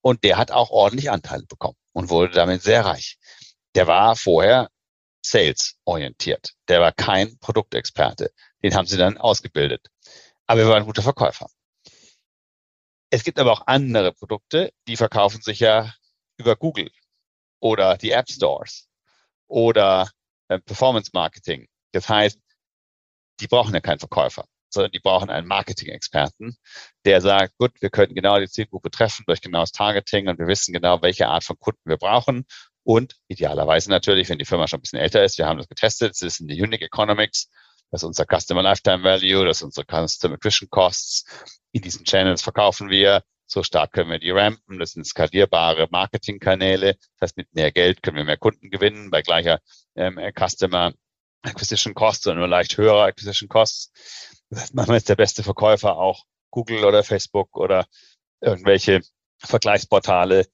Und 0.00 0.24
der 0.24 0.36
hat 0.36 0.50
auch 0.50 0.70
ordentlich 0.70 1.10
Anteile 1.10 1.44
bekommen 1.46 1.76
und 1.92 2.10
wurde 2.10 2.32
damit 2.32 2.62
sehr 2.62 2.84
reich. 2.84 3.18
Der 3.74 3.86
war 3.86 4.16
vorher 4.16 4.68
Sales 5.24 5.76
orientiert. 5.84 6.54
Der 6.68 6.80
war 6.80 6.92
kein 6.92 7.38
Produktexperte. 7.38 8.32
Den 8.62 8.74
haben 8.74 8.86
sie 8.86 8.96
dann 8.96 9.18
ausgebildet. 9.18 9.86
Aber 10.46 10.60
er 10.62 10.68
war 10.68 10.76
ein 10.76 10.86
guter 10.86 11.02
Verkäufer. 11.02 11.46
Es 13.10 13.24
gibt 13.24 13.38
aber 13.38 13.52
auch 13.52 13.66
andere 13.66 14.12
Produkte, 14.12 14.72
die 14.88 14.96
verkaufen 14.96 15.42
sich 15.42 15.60
ja 15.60 15.94
über 16.38 16.56
Google 16.56 16.90
oder 17.60 17.96
die 17.96 18.10
App 18.10 18.28
Stores 18.28 18.88
oder 19.46 20.10
äh, 20.48 20.58
Performance 20.60 21.10
Marketing. 21.12 21.68
Das 21.92 22.08
heißt, 22.08 22.38
die 23.40 23.48
brauchen 23.48 23.74
ja 23.74 23.80
keinen 23.80 23.98
Verkäufer 23.98 24.46
sondern 24.72 24.92
die 24.92 25.00
brauchen 25.00 25.30
einen 25.30 25.46
Marketing-Experten, 25.46 26.56
der 27.04 27.20
sagt, 27.20 27.56
gut, 27.58 27.72
wir 27.80 27.90
können 27.90 28.14
genau 28.14 28.38
die 28.38 28.48
Zielgruppe 28.48 28.90
treffen 28.90 29.24
durch 29.26 29.40
genaues 29.40 29.72
Targeting 29.72 30.28
und 30.28 30.38
wir 30.38 30.46
wissen 30.46 30.72
genau, 30.72 31.02
welche 31.02 31.28
Art 31.28 31.44
von 31.44 31.58
Kunden 31.58 31.82
wir 31.84 31.98
brauchen. 31.98 32.46
Und 32.84 33.16
idealerweise 33.28 33.90
natürlich, 33.90 34.28
wenn 34.28 34.38
die 34.38 34.44
Firma 34.44 34.66
schon 34.66 34.78
ein 34.78 34.82
bisschen 34.82 34.98
älter 34.98 35.22
ist, 35.22 35.38
wir 35.38 35.46
haben 35.46 35.58
das 35.58 35.68
getestet, 35.68 36.16
das 36.20 36.36
sind 36.36 36.48
die 36.48 36.60
Unique 36.60 36.82
Economics, 36.82 37.48
das 37.90 38.02
ist 38.02 38.06
unser 38.06 38.24
Customer 38.24 38.62
Lifetime 38.62 39.04
Value, 39.04 39.44
das 39.44 39.58
sind 39.58 39.66
unsere 39.66 39.86
Customer 39.86 40.34
Acquisition 40.34 40.70
Costs. 40.70 41.24
In 41.72 41.82
diesen 41.82 42.04
Channels 42.04 42.42
verkaufen 42.42 42.88
wir, 42.88 43.22
so 43.46 43.62
stark 43.62 43.92
können 43.92 44.10
wir 44.10 44.18
die 44.18 44.30
rampen, 44.30 44.78
das 44.78 44.92
sind 44.92 45.06
skalierbare 45.06 45.86
Marketingkanäle, 45.90 46.94
das 46.94 47.28
heißt, 47.28 47.36
mit 47.36 47.52
mehr 47.54 47.70
Geld 47.70 48.02
können 48.02 48.16
wir 48.16 48.24
mehr 48.24 48.38
Kunden 48.38 48.70
gewinnen, 48.70 49.10
bei 49.10 49.20
gleicher 49.20 49.60
ähm, 49.96 50.18
Customer 50.38 50.92
Acquisition 51.42 51.94
Costs 51.94 52.26
oder 52.26 52.36
nur 52.36 52.48
leicht 52.48 52.76
höherer 52.76 53.04
Acquisition 53.04 53.48
Costs. 53.48 53.90
Das 54.50 54.72
manchmal 54.72 54.98
ist 54.98 55.08
der 55.08 55.16
beste 55.16 55.42
Verkäufer 55.42 55.96
auch 55.96 56.24
Google 56.50 56.84
oder 56.84 57.02
Facebook 57.02 57.56
oder 57.56 57.86
irgendwelche 58.40 59.00
Vergleichsportale. 59.38 60.46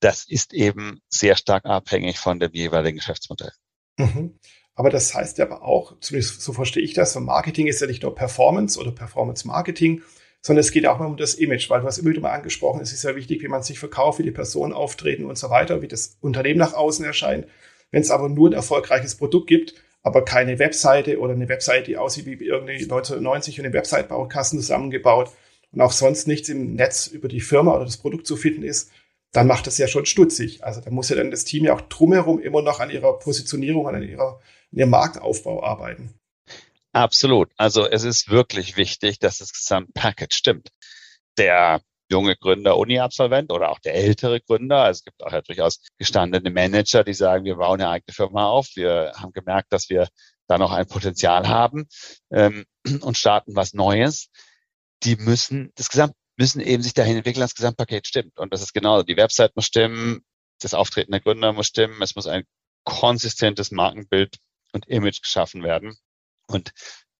Das 0.00 0.26
ist 0.28 0.52
eben 0.52 1.00
sehr 1.08 1.36
stark 1.36 1.64
abhängig 1.64 2.18
von 2.18 2.40
dem 2.40 2.52
jeweiligen 2.52 2.98
Geschäftsmodell. 2.98 3.52
Mhm. 3.98 4.38
Aber 4.74 4.90
das 4.90 5.14
heißt 5.14 5.38
ja 5.38 5.46
aber 5.46 5.62
auch, 5.62 5.98
zumindest 6.00 6.42
so 6.42 6.52
verstehe 6.52 6.82
ich 6.82 6.92
das, 6.92 7.14
Marketing 7.14 7.66
ist 7.66 7.80
ja 7.80 7.86
nicht 7.86 8.02
nur 8.02 8.14
Performance 8.14 8.78
oder 8.78 8.92
Performance 8.92 9.46
Marketing, 9.46 10.02
sondern 10.42 10.60
es 10.60 10.70
geht 10.70 10.86
auch 10.86 10.98
mal 10.98 11.06
um 11.06 11.16
das 11.16 11.34
Image, 11.34 11.70
weil 11.70 11.80
du 11.80 11.86
hast 11.86 11.98
immer 11.98 12.10
wieder 12.10 12.20
mal 12.20 12.32
angesprochen, 12.32 12.82
es 12.82 12.92
ist 12.92 13.02
ja 13.02 13.16
wichtig, 13.16 13.42
wie 13.42 13.48
man 13.48 13.62
sich 13.62 13.78
verkauft, 13.78 14.18
wie 14.18 14.22
die 14.22 14.30
Personen 14.30 14.74
auftreten 14.74 15.24
und 15.24 15.38
so 15.38 15.48
weiter, 15.48 15.80
wie 15.80 15.88
das 15.88 16.18
Unternehmen 16.20 16.58
nach 16.58 16.74
außen 16.74 17.04
erscheint. 17.04 17.46
Wenn 17.90 18.02
es 18.02 18.10
aber 18.10 18.28
nur 18.28 18.50
ein 18.50 18.54
erfolgreiches 18.54 19.16
Produkt 19.16 19.46
gibt, 19.46 19.74
aber 20.02 20.24
keine 20.24 20.58
Webseite 20.58 21.18
oder 21.18 21.32
eine 21.32 21.48
Webseite, 21.48 21.86
die 21.86 21.96
aussieht 21.96 22.26
wie 22.26 22.32
irgendwie 22.32 22.74
1990 22.74 23.58
und 23.58 23.66
im 23.66 23.72
Website-Baukasten 23.72 24.60
zusammengebaut 24.60 25.30
und 25.72 25.80
auch 25.80 25.92
sonst 25.92 26.28
nichts 26.28 26.48
im 26.48 26.74
Netz 26.74 27.06
über 27.08 27.28
die 27.28 27.40
Firma 27.40 27.74
oder 27.74 27.84
das 27.84 27.96
Produkt 27.96 28.26
zu 28.26 28.36
finden 28.36 28.62
ist, 28.62 28.90
dann 29.32 29.46
macht 29.46 29.66
das 29.66 29.78
ja 29.78 29.88
schon 29.88 30.06
stutzig. 30.06 30.64
Also 30.64 30.80
da 30.80 30.90
muss 30.90 31.08
ja 31.08 31.16
dann 31.16 31.30
das 31.30 31.44
Team 31.44 31.64
ja 31.64 31.74
auch 31.74 31.80
drumherum 31.82 32.40
immer 32.40 32.62
noch 32.62 32.80
an 32.80 32.90
ihrer 32.90 33.18
Positionierung, 33.18 33.88
an 33.88 34.02
ihrer, 34.02 34.40
an 34.72 34.78
ihrem 34.78 34.90
Marktaufbau 34.90 35.62
arbeiten. 35.62 36.14
Absolut. 36.92 37.50
Also 37.56 37.86
es 37.86 38.04
ist 38.04 38.30
wirklich 38.30 38.76
wichtig, 38.76 39.18
dass 39.18 39.38
das 39.38 39.52
Gesamtpackage 39.52 40.34
stimmt. 40.34 40.70
Der 41.36 41.82
junge 42.10 42.36
Gründer, 42.36 42.76
Uni-Absolvent 42.76 43.52
oder 43.52 43.70
auch 43.70 43.78
der 43.80 43.94
ältere 43.94 44.40
Gründer. 44.40 44.82
Also 44.82 44.98
es 44.98 45.04
gibt 45.04 45.22
auch 45.22 45.32
ja 45.32 45.42
durchaus 45.42 45.80
gestandene 45.98 46.50
Manager, 46.50 47.04
die 47.04 47.14
sagen, 47.14 47.44
wir 47.44 47.56
bauen 47.56 47.80
eine 47.80 47.90
eigene 47.90 48.12
Firma 48.12 48.46
auf. 48.48 48.68
Wir 48.74 49.12
haben 49.16 49.32
gemerkt, 49.32 49.72
dass 49.72 49.90
wir 49.90 50.08
da 50.46 50.58
noch 50.58 50.72
ein 50.72 50.86
Potenzial 50.86 51.48
haben 51.48 51.86
ähm, 52.30 52.64
und 53.02 53.16
starten 53.16 53.56
was 53.56 53.74
Neues. 53.74 54.28
Die 55.02 55.16
müssen, 55.16 55.72
das 55.74 55.88
Gesamt 55.88 56.14
müssen 56.36 56.60
eben 56.60 56.82
sich 56.82 56.94
dahin 56.94 57.16
entwickeln, 57.16 57.40
das 57.40 57.54
Gesamtpaket 57.54 58.06
stimmt. 58.06 58.38
Und 58.38 58.52
das 58.52 58.62
ist 58.62 58.74
genau, 58.74 59.02
die 59.02 59.16
Website 59.16 59.56
muss 59.56 59.66
stimmen, 59.66 60.20
das 60.60 60.74
Auftreten 60.74 61.12
der 61.12 61.20
Gründer 61.20 61.52
muss 61.52 61.66
stimmen, 61.66 62.00
es 62.02 62.14
muss 62.14 62.26
ein 62.26 62.44
konsistentes 62.84 63.70
Markenbild 63.70 64.36
und 64.72 64.86
Image 64.86 65.22
geschaffen 65.22 65.62
werden. 65.62 65.96
Und 66.46 66.72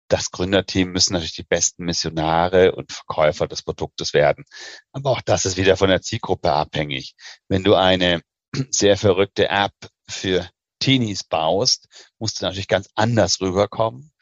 das 0.09 0.31
Gründerteam 0.31 0.93
müssen 0.93 1.15
natürlich 1.15 1.35
die 1.35 1.43
besten 1.43 1.85
Missionare 1.85 2.73
und 2.73 2.93
Verkäufer 2.93 3.47
des 3.47 3.63
Produktes 3.63 4.15
werden. 4.15 4.45
Aber 4.93 5.11
auch 5.11 5.21
das 5.21 5.47
ist 5.47 5.57
wieder 5.57 5.77
von 5.77 5.89
der 5.89 6.03
Zielgruppe 6.03 6.53
abhängig. 6.53 7.15
Wenn 7.49 7.65
du 7.65 7.75
eine 7.75 8.23
sehr 8.71 8.97
verrückte 8.97 9.49
App 9.49 9.75
für 10.09 10.49
Teenies 10.79 11.25
baust, 11.25 11.89
musst 12.19 12.41
du 12.41 12.45
natürlich 12.45 12.69
ganz 12.69 12.89
anders 12.95 13.41
rüberkommen 13.41 14.13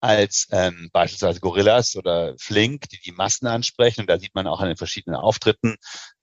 als 0.00 0.48
ähm, 0.50 0.90
beispielsweise 0.92 1.40
Gorillas 1.40 1.96
oder 1.96 2.34
Flink, 2.38 2.90
die 2.90 3.00
die 3.00 3.12
Massen 3.12 3.46
ansprechen. 3.46 4.02
Und 4.02 4.10
da 4.10 4.18
sieht 4.18 4.34
man 4.34 4.46
auch 4.46 4.60
an 4.60 4.68
den 4.68 4.76
verschiedenen 4.76 5.16
Auftritten. 5.18 5.76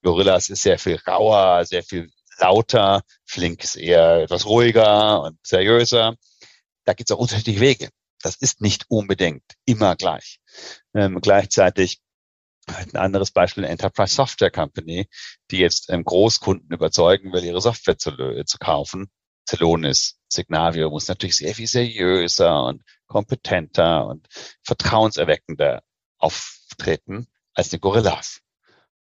Gorillas 0.03 0.49
ist 0.49 0.61
sehr 0.61 0.77
viel 0.77 0.99
rauer, 1.07 1.65
sehr 1.65 1.81
viel 1.81 2.11
lauter. 2.37 3.01
Flink 3.25 3.63
ist 3.63 3.75
eher 3.75 4.21
etwas 4.21 4.45
ruhiger 4.45 5.23
und 5.23 5.39
seriöser. 5.43 6.15
Da 6.85 6.93
gibt 6.93 7.09
es 7.09 7.15
auch 7.15 7.19
unterschiedliche 7.19 7.59
Wege. 7.59 7.89
Das 8.21 8.35
ist 8.35 8.61
nicht 8.61 8.85
unbedingt 8.89 9.43
immer 9.65 9.95
gleich. 9.95 10.39
Ähm, 10.93 11.19
gleichzeitig 11.21 12.01
ein 12.67 12.95
anderes 12.95 13.31
Beispiel, 13.31 13.63
eine 13.63 13.71
Enterprise 13.71 14.15
Software 14.15 14.51
Company, 14.51 15.07
die 15.49 15.57
jetzt 15.57 15.89
ähm, 15.89 16.03
Großkunden 16.03 16.71
überzeugen 16.71 17.33
will, 17.33 17.43
ihre 17.43 17.61
Software 17.61 17.97
zu, 17.97 18.43
zu 18.45 18.57
kaufen. 18.59 19.09
Celonis, 19.47 20.19
Signavio 20.29 20.89
muss 20.89 21.07
natürlich 21.07 21.35
sehr 21.35 21.55
viel 21.55 21.67
seriöser 21.67 22.63
und 22.63 22.83
kompetenter 23.07 24.05
und 24.05 24.27
vertrauenserweckender 24.63 25.81
auftreten 26.17 27.27
als 27.53 27.73
eine 27.73 27.79
Gorillas. 27.79 28.41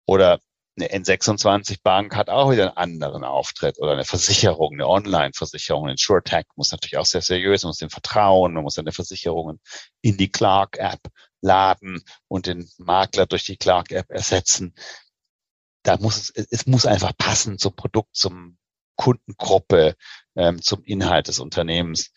Oder 0.06 0.40
eine 0.82 1.04
N26-Bank 1.04 2.16
hat 2.16 2.30
auch 2.30 2.52
wieder 2.52 2.78
einen 2.78 2.78
anderen 2.78 3.24
Auftritt 3.24 3.80
oder 3.80 3.94
eine 3.94 4.06
Versicherung, 4.06 4.74
eine 4.74 4.88
Online-Versicherung, 4.88 5.88
ein 5.88 5.98
SureTech 5.98 6.46
muss 6.56 6.72
natürlich 6.72 6.98
auch 6.98 7.06
sehr 7.06 7.22
seriös, 7.22 7.64
man 7.64 7.70
muss 7.70 7.78
dem 7.78 7.90
vertrauen, 7.90 8.54
man 8.54 8.64
muss 8.64 8.76
seine 8.76 8.92
Versicherungen 8.92 9.60
in 10.02 10.18
die 10.18 10.32
Clark-App 10.32 11.02
laden 11.42 12.04
und 12.28 12.48
den 12.48 12.70
Makler 12.78 13.26
durch 13.26 13.44
die 13.44 13.58
Clark-App 13.58 14.10
ersetzen. 14.10 14.74
Da 15.84 15.98
muss 15.98 16.32
es, 16.36 16.48
es 16.50 16.66
muss 16.66 16.86
einfach 16.86 17.14
passen 17.18 17.58
zum 17.58 17.76
Produkt, 17.76 18.16
zum 18.16 18.58
Kundengruppe, 18.96 19.96
ähm, 20.36 20.62
zum 20.62 20.84
Inhalt 20.84 21.28
des 21.28 21.40
Unternehmens. 21.40 22.12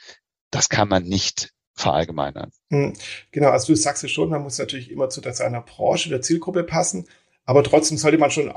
Das 0.51 0.69
kann 0.69 0.89
man 0.89 1.05
nicht 1.05 1.53
verallgemeinern. 1.75 2.51
Hm, 2.71 2.95
genau, 3.31 3.49
also 3.49 3.73
du 3.73 3.77
sagst 3.77 4.05
es 4.05 4.11
schon, 4.11 4.31
man 4.31 4.43
muss 4.43 4.59
natürlich 4.59 4.91
immer 4.91 5.09
zu 5.09 5.21
seiner 5.33 5.63
Branche, 5.63 6.09
der 6.09 6.21
Zielgruppe 6.21 6.65
passen. 6.65 7.09
Aber 7.45 7.65
trotzdem 7.65 7.99
sollte 7.99 8.19
man 8.19 8.31
schon 8.31 8.53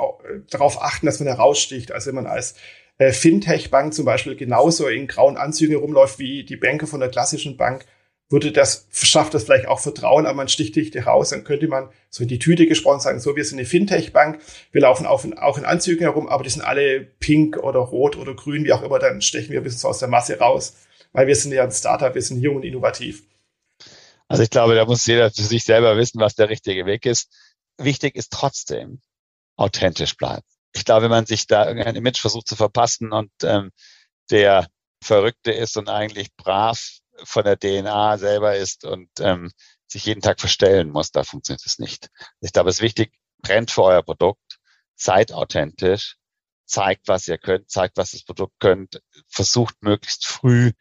darauf 0.49 0.81
achten, 0.81 1.05
dass 1.05 1.19
man 1.19 1.27
heraussticht. 1.27 1.91
Also 1.91 2.07
wenn 2.07 2.15
man 2.15 2.27
als 2.27 2.55
äh, 2.97 3.11
Fintech-Bank 3.11 3.93
zum 3.93 4.05
Beispiel 4.05 4.35
genauso 4.35 4.87
in 4.87 5.07
grauen 5.07 5.37
Anzügen 5.37 5.75
rumläuft 5.75 6.19
wie 6.19 6.43
die 6.43 6.55
Banker 6.55 6.87
von 6.87 6.99
der 6.99 7.09
klassischen 7.09 7.57
Bank, 7.57 7.85
würde 8.29 8.51
das, 8.51 8.87
schafft 8.91 9.33
das 9.33 9.43
vielleicht 9.43 9.67
auch 9.67 9.79
Vertrauen, 9.79 10.25
aber 10.25 10.35
man 10.35 10.47
sticht 10.47 10.75
nicht 10.75 10.95
heraus, 10.95 11.29
dann 11.29 11.43
könnte 11.43 11.67
man 11.67 11.89
so 12.09 12.23
in 12.23 12.29
die 12.29 12.39
Tüte 12.39 12.65
gesprochen 12.65 12.99
sagen, 12.99 13.19
so, 13.19 13.35
wir 13.35 13.45
sind 13.45 13.59
eine 13.59 13.67
Fintech-Bank, 13.67 14.39
wir 14.71 14.81
laufen 14.81 15.05
auch 15.05 15.23
in, 15.25 15.37
auch 15.37 15.57
in 15.57 15.65
Anzügen 15.65 16.01
herum, 16.01 16.27
aber 16.27 16.43
die 16.43 16.49
sind 16.49 16.63
alle 16.63 17.01
pink 17.01 17.57
oder 17.57 17.79
rot 17.79 18.17
oder 18.17 18.33
grün, 18.33 18.65
wie 18.65 18.73
auch 18.73 18.81
immer, 18.81 18.97
dann 18.97 19.21
stechen 19.21 19.51
wir 19.51 19.61
ein 19.61 19.63
bisschen 19.63 19.79
so 19.79 19.89
aus 19.89 19.99
der 19.99 20.07
Masse 20.07 20.39
raus, 20.39 20.75
weil 21.11 21.27
wir 21.27 21.35
sind 21.35 21.51
ja 21.51 21.63
ein 21.63 21.71
Startup, 21.71 22.15
wir 22.15 22.21
sind 22.21 22.41
jung 22.41 22.55
und 22.55 22.63
innovativ. 22.63 23.23
Also 24.27 24.41
ich 24.41 24.49
glaube, 24.49 24.73
da 24.73 24.85
muss 24.85 25.05
jeder 25.05 25.29
für 25.29 25.43
sich 25.43 25.63
selber 25.63 25.97
wissen, 25.97 26.19
was 26.19 26.33
der 26.33 26.49
richtige 26.49 26.87
Weg 26.87 27.05
ist 27.05 27.29
wichtig 27.77 28.15
ist 28.15 28.31
trotzdem 28.31 29.01
authentisch 29.55 30.15
bleiben. 30.15 30.45
Ich 30.73 30.85
glaube, 30.85 31.03
wenn 31.03 31.11
man 31.11 31.25
sich 31.25 31.47
da 31.47 31.67
irgendein 31.67 31.95
Image 31.95 32.19
versucht 32.19 32.47
zu 32.47 32.55
verpassen 32.55 33.11
und 33.11 33.31
ähm, 33.43 33.71
der 34.29 34.67
Verrückte 35.01 35.51
ist 35.51 35.77
und 35.77 35.89
eigentlich 35.89 36.35
brav 36.35 36.99
von 37.23 37.43
der 37.43 37.57
DNA 37.57 38.17
selber 38.17 38.55
ist 38.55 38.83
und 38.85 39.09
ähm, 39.19 39.51
sich 39.87 40.05
jeden 40.05 40.21
Tag 40.21 40.39
verstellen 40.39 40.89
muss, 40.89 41.11
da 41.11 41.23
funktioniert 41.23 41.65
es 41.65 41.79
nicht. 41.79 42.09
Ich 42.41 42.51
glaube, 42.51 42.69
es 42.69 42.77
ist 42.77 42.81
wichtig, 42.81 43.13
brennt 43.41 43.71
für 43.71 43.83
euer 43.83 44.03
Produkt, 44.03 44.59
seid 44.95 45.31
authentisch, 45.31 46.17
zeigt, 46.65 47.07
was 47.07 47.27
ihr 47.27 47.37
könnt, 47.37 47.69
zeigt, 47.69 47.97
was 47.97 48.11
das 48.11 48.23
Produkt 48.23 48.59
könnt, 48.59 49.01
versucht 49.27 49.75
möglichst 49.81 50.25
früh 50.25 50.71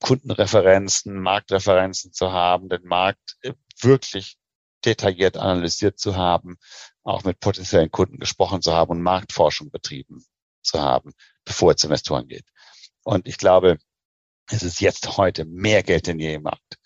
Kundenreferenzen, 0.00 1.20
Marktreferenzen 1.20 2.12
zu 2.12 2.32
haben, 2.32 2.68
den 2.68 2.84
Markt 2.84 3.36
äh, 3.42 3.52
wirklich 3.80 4.36
detailliert 4.84 5.36
analysiert 5.36 5.98
zu 5.98 6.16
haben, 6.16 6.56
auch 7.02 7.24
mit 7.24 7.40
potenziellen 7.40 7.90
Kunden 7.90 8.18
gesprochen 8.18 8.62
zu 8.62 8.72
haben 8.72 8.90
und 8.90 9.02
Marktforschung 9.02 9.70
betrieben 9.70 10.24
zu 10.62 10.80
haben, 10.80 11.12
bevor 11.44 11.72
es 11.72 11.76
zu 11.78 11.86
Investoren 11.86 12.28
geht. 12.28 12.46
Und 13.02 13.26
ich 13.26 13.38
glaube, 13.38 13.78
es 14.50 14.62
ist 14.62 14.80
jetzt 14.80 15.16
heute 15.16 15.44
mehr 15.44 15.82
Geld 15.82 16.06
denn 16.06 16.18
je 16.18 16.34
im 16.34 16.42
Markt. 16.42 16.78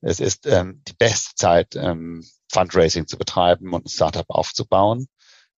Es 0.00 0.20
ist 0.20 0.46
ähm, 0.46 0.82
die 0.86 0.94
beste 0.94 1.34
Zeit, 1.34 1.74
ähm, 1.76 2.24
Fundraising 2.52 3.06
zu 3.06 3.18
betreiben 3.18 3.72
und 3.72 3.86
ein 3.86 3.88
Startup 3.88 4.28
aufzubauen. 4.28 5.06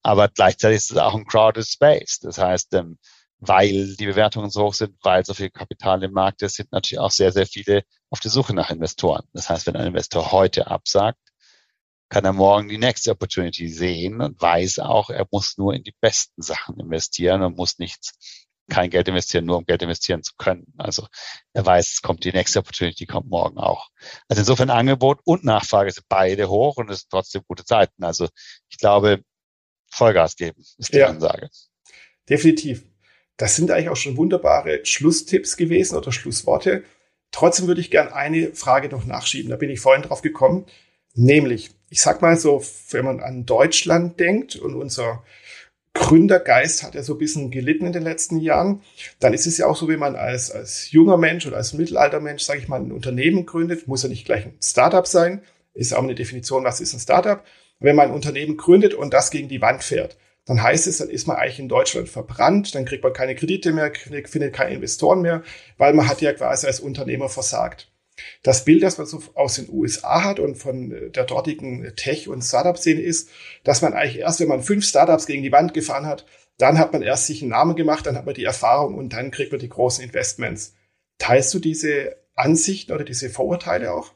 Aber 0.03 0.29
gleichzeitig 0.29 0.79
ist 0.79 0.93
es 0.93 0.97
auch 0.97 1.15
ein 1.15 1.27
crowded 1.27 1.67
space. 1.67 2.21
Das 2.21 2.39
heißt, 2.39 2.75
ähm, 2.75 2.99
weil 3.41 3.95
die 3.97 4.07
Bewertungen 4.07 4.51
so 4.51 4.65
hoch 4.65 4.75
sind, 4.75 4.97
weil 5.03 5.25
so 5.25 5.35
viel 5.35 5.51
Kapital 5.51 6.03
im 6.03 6.13
Markt 6.13 6.43
ist, 6.43 6.57
sind 6.57 6.73
natürlich 6.73 7.01
auch 7.01 7.11
sehr, 7.11 7.33
sehr 7.33 7.47
viele 7.47 7.83
auf 8.11 8.21
der 8.21 8.31
Suche 8.31 8.55
nach 8.55 8.71
Investoren. 8.71 9.25
Das 9.33 9.49
heißt, 9.49 9.67
wenn 9.67 9.77
ein 9.77 9.89
Investor 9.89 10.33
heute 10.33 10.67
absagt, 10.69 11.19
kann 12.09 12.25
er 12.25 12.33
morgen 12.33 12.69
die 12.69 12.79
nächste 12.79 13.11
Opportunity 13.11 13.69
sehen 13.69 14.21
und 14.21 14.41
weiß 14.41 14.79
auch, 14.81 15.11
er 15.11 15.27
muss 15.31 15.59
nur 15.59 15.75
in 15.75 15.83
die 15.83 15.95
besten 16.01 16.43
Sachen 16.43 16.81
investieren 16.81 17.43
und 17.43 17.57
muss 17.57 17.79
nichts, 17.79 18.47
kein 18.71 18.91
Geld 18.91 19.09
investieren, 19.09 19.47
nur 19.47 19.59
um 19.59 19.65
Geld 19.65 19.83
investieren 19.83 20.23
zu 20.23 20.35
können. 20.37 20.73
Also 20.77 21.07
er 21.53 21.65
weiß, 21.65 21.89
es 21.95 22.03
kommt 22.03 22.25
die 22.25 22.33
nächste 22.33 22.59
Opportunity, 22.59 23.07
kommt 23.07 23.29
morgen 23.29 23.59
auch. 23.59 23.89
Also 24.29 24.41
insofern 24.41 24.71
Angebot 24.71 25.21
und 25.25 25.45
Nachfrage 25.45 25.91
sind 25.91 26.07
beide 26.09 26.49
hoch 26.49 26.77
und 26.77 26.91
es 26.91 27.01
sind 27.01 27.11
trotzdem 27.11 27.43
gute 27.47 27.65
Zeiten. 27.65 28.05
Also 28.05 28.29
ich 28.69 28.79
glaube, 28.79 29.23
Vollgas 29.91 30.37
geben 30.37 30.63
ist 30.77 30.93
die 30.93 30.99
ja, 30.99 31.09
Ansage. 31.09 31.49
Definitiv. 32.29 32.85
Das 33.37 33.57
sind 33.57 33.71
eigentlich 33.71 33.89
auch 33.89 33.97
schon 33.97 34.17
wunderbare 34.17 34.85
Schlusstipps 34.85 35.57
gewesen 35.57 35.97
oder 35.97 36.13
Schlussworte. 36.13 36.85
Trotzdem 37.31 37.69
würde 37.69 37.81
ich 37.81 37.91
gerne 37.91 38.15
eine 38.15 38.55
Frage 38.55 38.89
noch 38.89 39.05
nachschieben. 39.05 39.51
Da 39.51 39.57
bin 39.57 39.71
ich 39.71 39.81
vorhin 39.81 40.03
drauf 40.03 40.23
gekommen. 40.23 40.67
Nämlich, 41.19 41.71
ich 41.91 42.01
sag 42.01 42.23
mal 42.23 42.37
so, 42.37 42.63
wenn 42.91 43.05
man 43.05 43.19
an 43.19 43.45
Deutschland 43.45 44.21
denkt 44.21 44.55
und 44.55 44.77
unser 44.77 45.25
Gründergeist 45.93 46.85
hat 46.85 46.95
ja 46.95 47.03
so 47.03 47.15
ein 47.15 47.19
bisschen 47.19 47.51
gelitten 47.51 47.87
in 47.87 47.93
den 47.93 48.05
letzten 48.05 48.39
Jahren, 48.39 48.83
dann 49.19 49.35
ist 49.35 49.45
es 49.45 49.59
ja 49.59 49.67
auch 49.67 49.75
so, 49.75 49.89
wenn 49.89 49.99
man 49.99 50.15
als, 50.15 50.53
als 50.53 50.93
junger 50.93 51.17
Mensch 51.17 51.45
oder 51.45 51.57
als 51.57 51.73
Mittelaltermensch, 51.73 52.45
sage 52.45 52.61
ich 52.61 52.69
mal, 52.69 52.81
ein 52.81 52.93
Unternehmen 52.93 53.47
gründet, 53.47 53.89
muss 53.89 54.05
ja 54.05 54.09
nicht 54.09 54.27
gleich 54.27 54.47
ein 54.47 54.55
Startup 54.63 55.05
sein, 55.09 55.43
ist 55.75 55.93
auch 55.93 56.05
eine 56.05 56.15
Definition, 56.15 56.63
was 56.63 56.81
ist 56.81 56.93
ein 56.93 57.01
Startup. 57.01 57.43
Wenn 57.81 57.97
man 57.97 58.11
ein 58.11 58.15
Unternehmen 58.15 58.57
gründet 58.57 58.95
und 58.95 59.13
das 59.13 59.33
gegen 59.33 59.49
die 59.49 59.61
Wand 59.61 59.83
fährt, 59.83 60.17
dann 60.47 60.63
heißt 60.63 60.87
es, 60.87 60.99
dann 60.99 61.11
ist 61.11 61.27
man 61.27 61.37
eigentlich 61.37 61.59
in 61.59 61.69
Deutschland 61.69 62.09
verbrannt, 62.09 62.77
dann 62.77 62.85
kriegt 62.85 63.03
man 63.03 63.13
keine 63.13 63.35
Kredite 63.35 63.73
mehr, 63.73 63.93
findet 63.93 64.53
keine 64.53 64.77
Investoren 64.77 65.21
mehr, 65.21 65.43
weil 65.79 65.95
man 65.95 66.09
hat 66.09 66.21
ja 66.21 66.33
quasi 66.33 66.69
als 66.69 66.79
Unternehmer 66.79 67.29
versagt. 67.29 67.91
Das 68.43 68.65
Bild, 68.65 68.83
das 68.83 68.99
man 68.99 69.07
so 69.07 69.23
aus 69.35 69.55
den 69.55 69.69
USA 69.71 70.25
hat 70.25 70.41
und 70.41 70.57
von 70.57 70.93
äh, 70.93 71.11
der 71.11 71.25
dortigen 71.25 71.93
Tech- 71.97 72.29
und 72.29 72.43
Startup-Szene 72.43 73.01
ist, 73.01 73.31
dass 73.65 73.83
man 73.83 73.95
eigentlich 73.95 74.19
erst, 74.19 74.41
wenn 74.41 74.49
man 74.49 74.63
fünf 74.63 74.85
Startups 74.85 75.27
gegen 75.27 75.43
die 75.43 75.53
Wand 75.53 75.75
gefahren 75.75 76.07
hat, 76.07 76.25
dann 76.59 76.79
hat 76.79 76.93
man 76.93 77.03
erst 77.03 77.27
sich 77.27 77.43
einen 77.43 77.51
Namen 77.51 77.77
gemacht, 77.77 78.07
dann 78.07 78.17
hat 78.17 78.27
man 78.27 78.35
die 78.35 78.45
Erfahrung 78.45 78.97
und 78.97 79.13
dann 79.13 79.31
kriegt 79.31 79.53
man 79.53 79.61
die 79.61 79.69
großen 79.69 80.03
Investments. 80.03 80.75
Teilst 81.19 81.55
du 81.55 81.59
diese 81.59 82.17
Ansichten 82.35 82.93
oder 82.93 83.05
diese 83.05 83.31
Vorurteile 83.31 83.93
auch? 83.93 84.13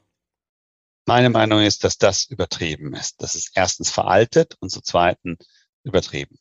Meine 1.07 1.31
Meinung 1.31 1.61
ist, 1.61 1.85
dass 1.85 1.99
das 1.99 2.25
übertrieben 2.25 2.95
ist. 2.95 3.23
Das 3.23 3.35
ist 3.35 3.53
erstens 3.55 3.91
veraltet 3.91 4.57
und 4.61 4.71
zum 4.71 4.85
Zweiten 4.85 5.37
übertrieben. 5.83 6.39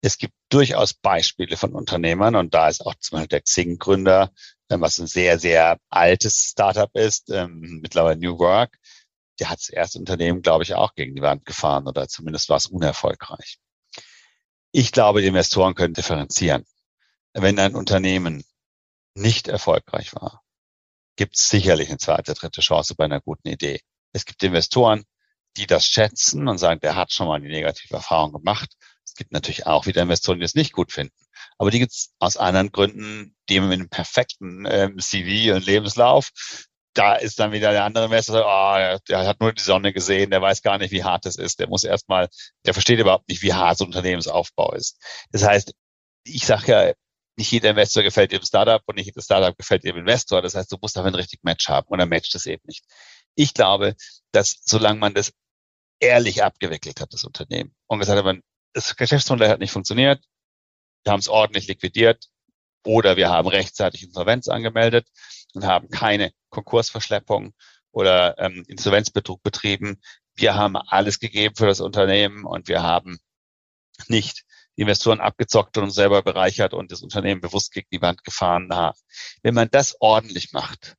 Es 0.00 0.18
gibt 0.18 0.34
durchaus 0.50 0.94
Beispiele 0.94 1.56
von 1.56 1.72
Unternehmern 1.72 2.36
und 2.36 2.54
da 2.54 2.68
ist 2.68 2.82
auch 2.82 2.94
zum 2.96 3.16
Beispiel 3.16 3.28
der 3.28 3.40
Xing-Gründer, 3.40 4.32
was 4.80 4.98
ein 4.98 5.06
sehr, 5.06 5.38
sehr 5.38 5.78
altes 5.90 6.50
Startup 6.50 6.90
ist, 6.94 7.30
ähm, 7.30 7.80
mittlerweile 7.82 8.18
New 8.18 8.38
Work. 8.38 8.78
Der 9.40 9.50
hat 9.50 9.58
das 9.58 9.68
erste 9.68 9.98
Unternehmen, 9.98 10.42
glaube 10.42 10.64
ich, 10.64 10.74
auch 10.74 10.94
gegen 10.94 11.14
die 11.14 11.22
Wand 11.22 11.44
gefahren 11.44 11.88
oder 11.88 12.08
zumindest 12.08 12.48
war 12.48 12.56
es 12.56 12.66
unerfolgreich. 12.66 13.58
Ich 14.72 14.92
glaube, 14.92 15.20
die 15.20 15.28
Investoren 15.28 15.74
können 15.74 15.94
differenzieren. 15.94 16.64
Wenn 17.32 17.58
ein 17.58 17.74
Unternehmen 17.74 18.44
nicht 19.14 19.48
erfolgreich 19.48 20.14
war, 20.14 20.42
gibt 21.16 21.36
es 21.36 21.48
sicherlich 21.48 21.88
eine 21.88 21.98
zweite, 21.98 22.34
dritte 22.34 22.60
Chance 22.60 22.94
bei 22.96 23.04
einer 23.04 23.20
guten 23.20 23.48
Idee. 23.48 23.80
Es 24.12 24.24
gibt 24.24 24.42
Investoren, 24.42 25.04
die 25.56 25.66
das 25.66 25.86
schätzen 25.86 26.48
und 26.48 26.58
sagen, 26.58 26.80
der 26.80 26.96
hat 26.96 27.12
schon 27.12 27.28
mal 27.28 27.40
die 27.40 27.48
negative 27.48 27.94
Erfahrung 27.94 28.32
gemacht. 28.32 28.76
Es 29.04 29.14
gibt 29.14 29.32
natürlich 29.32 29.66
auch 29.66 29.86
wieder 29.86 30.02
Investoren, 30.02 30.38
die 30.38 30.44
es 30.44 30.54
nicht 30.54 30.72
gut 30.72 30.92
finden. 30.92 31.14
Aber 31.58 31.70
die 31.70 31.78
gibt 31.78 31.92
es 31.92 32.12
aus 32.18 32.36
anderen 32.36 32.72
Gründen, 32.72 33.36
die 33.48 33.60
mit 33.60 33.72
einem 33.72 33.88
perfekten 33.88 34.66
ähm, 34.68 34.98
CV 34.98 35.54
und 35.54 35.66
Lebenslauf. 35.66 36.30
Da 36.94 37.14
ist 37.14 37.40
dann 37.40 37.52
wieder 37.52 37.72
der 37.72 37.84
andere 37.84 38.04
Investor, 38.04 38.44
oh, 38.46 38.98
der, 39.08 39.26
hat 39.26 39.40
nur 39.40 39.52
die 39.52 39.62
Sonne 39.62 39.92
gesehen, 39.92 40.30
der 40.30 40.42
weiß 40.42 40.62
gar 40.62 40.78
nicht, 40.78 40.92
wie 40.92 41.02
hart 41.02 41.26
es 41.26 41.36
ist. 41.36 41.58
Der 41.58 41.68
muss 41.68 41.84
erstmal, 41.84 42.28
der 42.66 42.72
versteht 42.72 43.00
überhaupt 43.00 43.28
nicht, 43.28 43.42
wie 43.42 43.52
hart 43.52 43.78
so 43.78 43.84
Unternehmensaufbau 43.84 44.72
ist. 44.74 45.00
Das 45.32 45.42
heißt, 45.44 45.74
ich 46.24 46.46
sage 46.46 46.72
ja, 46.72 46.92
nicht 47.36 47.50
jeder 47.50 47.70
Investor 47.70 48.02
gefällt 48.02 48.32
dem 48.32 48.42
Startup 48.42 48.82
und 48.86 48.96
nicht 48.96 49.06
jedes 49.06 49.24
Startup 49.24 49.56
gefällt 49.56 49.84
dem 49.84 49.96
Investor. 49.96 50.40
Das 50.42 50.54
heißt, 50.54 50.70
du 50.70 50.76
musst 50.80 50.96
aber 50.96 51.08
ein 51.08 51.14
richtig 51.14 51.42
Match 51.42 51.68
haben 51.68 51.88
und 51.88 51.98
er 51.98 52.06
matcht 52.06 52.34
es 52.34 52.46
eben 52.46 52.62
nicht. 52.66 52.84
Ich 53.34 53.54
glaube, 53.54 53.96
dass 54.32 54.60
solange 54.64 55.00
man 55.00 55.14
das 55.14 55.32
ehrlich 56.00 56.44
abgewickelt 56.44 57.00
hat, 57.00 57.12
das 57.12 57.24
Unternehmen, 57.24 57.74
und 57.86 57.98
gesagt 57.98 58.18
hat, 58.18 58.24
man, 58.24 58.42
das 58.72 58.96
Geschäftsmodell 58.96 59.48
hat 59.48 59.60
nicht 59.60 59.72
funktioniert, 59.72 60.22
wir 61.04 61.12
haben 61.12 61.20
es 61.20 61.28
ordentlich 61.28 61.68
liquidiert 61.68 62.28
oder 62.84 63.16
wir 63.16 63.30
haben 63.30 63.48
rechtzeitig 63.48 64.02
Insolvenz 64.02 64.48
angemeldet 64.48 65.06
und 65.54 65.64
haben 65.64 65.88
keine 65.88 66.32
Konkursverschleppung 66.50 67.54
oder 67.92 68.38
ähm, 68.38 68.64
Insolvenzbetrug 68.66 69.42
betrieben. 69.42 70.00
Wir 70.34 70.54
haben 70.54 70.76
alles 70.76 71.20
gegeben 71.20 71.54
für 71.56 71.66
das 71.66 71.80
Unternehmen 71.80 72.44
und 72.44 72.68
wir 72.68 72.82
haben 72.82 73.18
nicht 74.08 74.44
Investoren 74.76 75.20
abgezockt 75.20 75.76
und 75.78 75.84
uns 75.84 75.94
selber 75.94 76.22
bereichert 76.22 76.74
und 76.74 76.90
das 76.90 77.02
Unternehmen 77.02 77.40
bewusst 77.40 77.72
gegen 77.72 77.86
die 77.92 78.02
Wand 78.02 78.24
gefahren. 78.24 78.66
Na, 78.68 78.92
wenn 79.42 79.54
man 79.54 79.68
das 79.70 79.96
ordentlich 80.00 80.52
macht, 80.52 80.96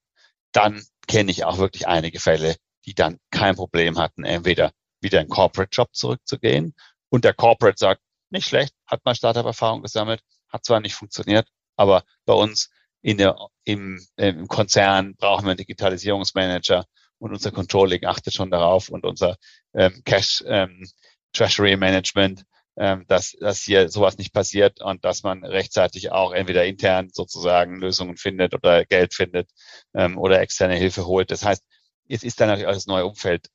dann 0.54 0.82
kenne 1.08 1.32
ich 1.32 1.44
auch 1.44 1.58
wirklich 1.58 1.88
einige 1.88 2.20
Fälle, 2.22 2.56
die 2.86 2.94
dann 2.94 3.20
kein 3.32 3.56
Problem 3.56 3.98
hatten, 3.98 4.24
entweder 4.24 4.72
wieder 5.02 5.20
in 5.20 5.28
Corporate 5.28 5.70
Job 5.72 5.90
zurückzugehen 5.94 6.74
und 7.10 7.26
der 7.26 7.34
Corporate 7.34 7.78
sagt, 7.78 8.02
nicht 8.36 8.48
schlecht, 8.48 8.74
hat 8.86 9.04
mal 9.06 9.16
Startup-Erfahrung 9.16 9.82
gesammelt, 9.82 10.22
hat 10.50 10.66
zwar 10.66 10.80
nicht 10.80 10.96
funktioniert, 10.96 11.48
aber 11.76 12.04
bei 12.26 12.34
uns 12.34 12.70
in 13.02 13.18
der, 13.18 13.36
im, 13.64 14.06
im 14.18 14.48
Konzern 14.48 15.16
brauchen 15.16 15.46
wir 15.46 15.52
einen 15.52 15.58
Digitalisierungsmanager 15.58 16.86
und 17.20 17.32
unser 17.32 17.52
Controlling 17.52 18.06
achtet 18.06 18.34
schon 18.34 18.52
darauf 18.52 18.90
und 18.90 19.06
unser 19.06 19.38
ähm, 19.74 20.02
Cash 20.06 20.44
ähm, 20.48 20.88
Treasury 21.34 21.78
Management, 21.78 22.44
ähm, 22.78 23.06
dass, 23.08 23.36
dass 23.40 23.62
hier 23.62 23.90
sowas 23.90 24.18
nicht 24.18 24.34
passiert 24.34 24.82
und 24.82 25.06
dass 25.06 25.24
man 25.24 25.44
rechtzeitig 25.44 26.12
auch 26.12 26.32
entweder 26.34 26.66
intern 26.66 27.10
sozusagen 27.12 27.80
Lösungen 27.80 28.18
findet 28.18 28.54
oder 28.54 28.86
Geld 28.86 29.14
findet 29.14 29.50
ähm, 29.94 30.18
oder 30.18 30.42
externe 30.42 30.76
Hilfe 30.76 31.06
holt. 31.06 31.32
Das 31.32 31.44
heißt, 31.46 31.64
es 32.10 32.24
ist 32.24 32.40
dann 32.40 32.48
natürlich 32.48 32.68
auch 32.68 32.74
das 32.74 32.88
neue 32.88 33.06
Umfeld, 33.06 33.50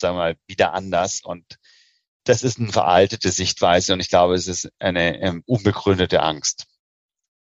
sagen 0.00 0.16
wir 0.16 0.22
mal, 0.22 0.36
wieder 0.46 0.72
anders 0.72 1.20
und 1.22 1.58
das 2.24 2.42
ist 2.42 2.58
eine 2.58 2.72
veraltete 2.72 3.30
Sichtweise 3.30 3.92
und 3.92 4.00
ich 4.00 4.08
glaube, 4.08 4.34
es 4.34 4.48
ist 4.48 4.70
eine 4.78 5.20
ähm, 5.20 5.42
unbegründete 5.46 6.22
Angst. 6.22 6.66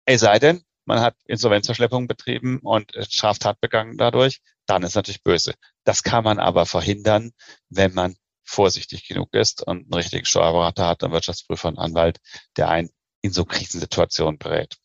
Es 0.06 0.22
sei 0.22 0.39
denn, 0.39 0.63
man 0.86 1.00
hat 1.00 1.15
Insolvenzverschleppung 1.26 2.08
betrieben 2.08 2.60
und 2.63 2.91
Straftat 3.08 3.60
begangen 3.62 3.98
dadurch, 3.98 4.41
dann 4.65 4.84
ist 4.84 4.96
natürlich 4.96 5.24
böse. 5.24 5.54
Das 5.84 6.04
kann 6.04 6.24
man 6.24 6.39
aber 6.39 6.65
verhindern, 6.65 7.32
wenn 7.70 7.94
man 7.94 8.15
vorsichtig 8.44 9.08
genug 9.08 9.34
ist 9.34 9.62
und 9.62 9.84
einen 9.84 9.94
richtigen 9.94 10.26
Steuerberater 10.26 10.88
hat, 10.88 11.04
einen 11.04 11.13
Wirtschaftsprüfer, 11.13 11.67
einen 11.67 11.78
Anwalt, 11.78 12.20
der 12.58 12.70
einen 12.70 12.89
in 13.22 13.32
so 13.32 13.46
Krisensituationen 13.46 14.39
berät. 14.39 14.78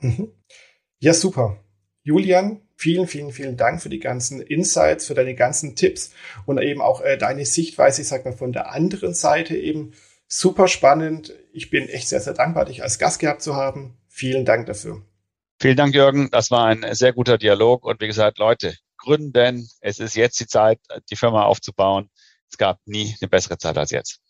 Mhm. 0.00 0.32
Ja, 1.00 1.14
super. 1.14 1.64
Julian, 2.02 2.67
vielen, 2.78 3.08
vielen, 3.08 3.32
vielen 3.32 3.56
Dank 3.56 3.82
für 3.82 3.88
die 3.88 3.98
ganzen 3.98 4.40
Insights, 4.40 5.08
für 5.08 5.14
deine 5.14 5.34
ganzen 5.34 5.74
Tipps 5.74 6.12
und 6.46 6.62
eben 6.62 6.80
auch 6.80 7.00
äh, 7.00 7.18
deine 7.18 7.44
Sichtweise, 7.44 8.02
ich 8.02 8.08
sag 8.08 8.24
mal, 8.24 8.32
von 8.32 8.52
der 8.52 8.72
anderen 8.72 9.14
Seite 9.14 9.56
eben 9.56 9.92
super 10.28 10.68
spannend. 10.68 11.34
Ich 11.52 11.70
bin 11.70 11.88
echt 11.88 12.08
sehr, 12.08 12.20
sehr 12.20 12.34
dankbar, 12.34 12.66
dich 12.66 12.84
als 12.84 13.00
Gast 13.00 13.18
gehabt 13.18 13.42
zu 13.42 13.56
haben. 13.56 13.98
Vielen 14.08 14.44
Dank 14.44 14.66
dafür. 14.66 15.02
Vielen 15.60 15.76
Dank, 15.76 15.92
Jürgen. 15.92 16.30
Das 16.30 16.52
war 16.52 16.66
ein 16.66 16.86
sehr 16.92 17.12
guter 17.12 17.36
Dialog. 17.36 17.84
Und 17.84 18.00
wie 18.00 18.06
gesagt, 18.06 18.38
Leute, 18.38 18.76
gründen. 18.96 19.68
Es 19.80 19.98
ist 19.98 20.14
jetzt 20.14 20.38
die 20.38 20.46
Zeit, 20.46 20.78
die 21.10 21.16
Firma 21.16 21.44
aufzubauen. 21.44 22.10
Es 22.48 22.58
gab 22.58 22.78
nie 22.86 23.16
eine 23.20 23.28
bessere 23.28 23.58
Zeit 23.58 23.76
als 23.76 23.90
jetzt. 23.90 24.20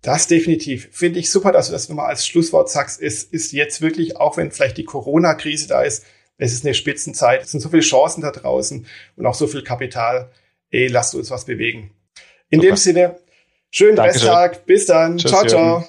Das 0.00 0.26
definitiv. 0.26 0.88
Finde 0.90 1.20
ich 1.20 1.30
super, 1.30 1.52
dass 1.52 1.66
du 1.68 1.72
das 1.72 1.88
nochmal 1.88 2.08
als 2.08 2.26
Schlusswort 2.26 2.68
sagst. 2.68 3.00
Es 3.00 3.22
ist 3.22 3.52
jetzt 3.52 3.80
wirklich, 3.80 4.16
auch 4.16 4.36
wenn 4.36 4.50
vielleicht 4.50 4.76
die 4.76 4.84
Corona-Krise 4.84 5.68
da 5.68 5.82
ist, 5.82 6.04
es 6.38 6.52
ist 6.52 6.64
eine 6.64 6.74
Spitzenzeit. 6.74 7.42
Es 7.42 7.50
sind 7.50 7.60
so 7.60 7.68
viele 7.68 7.82
Chancen 7.82 8.22
da 8.22 8.30
draußen 8.30 8.86
und 9.16 9.26
auch 9.26 9.34
so 9.34 9.46
viel 9.46 9.62
Kapital. 9.62 10.30
Ey, 10.70 10.88
lasst 10.88 11.14
uns 11.14 11.30
was 11.30 11.44
bewegen. 11.44 11.90
In 12.50 12.60
Super. 12.60 12.72
dem 12.72 12.76
Sinne, 12.76 13.18
schönen 13.70 13.96
Dankeschön. 13.96 14.28
Resttag. 14.28 14.66
Bis 14.66 14.86
dann. 14.86 15.18
Tschüss, 15.18 15.30
ciao, 15.30 15.46
ciao. 15.46 15.84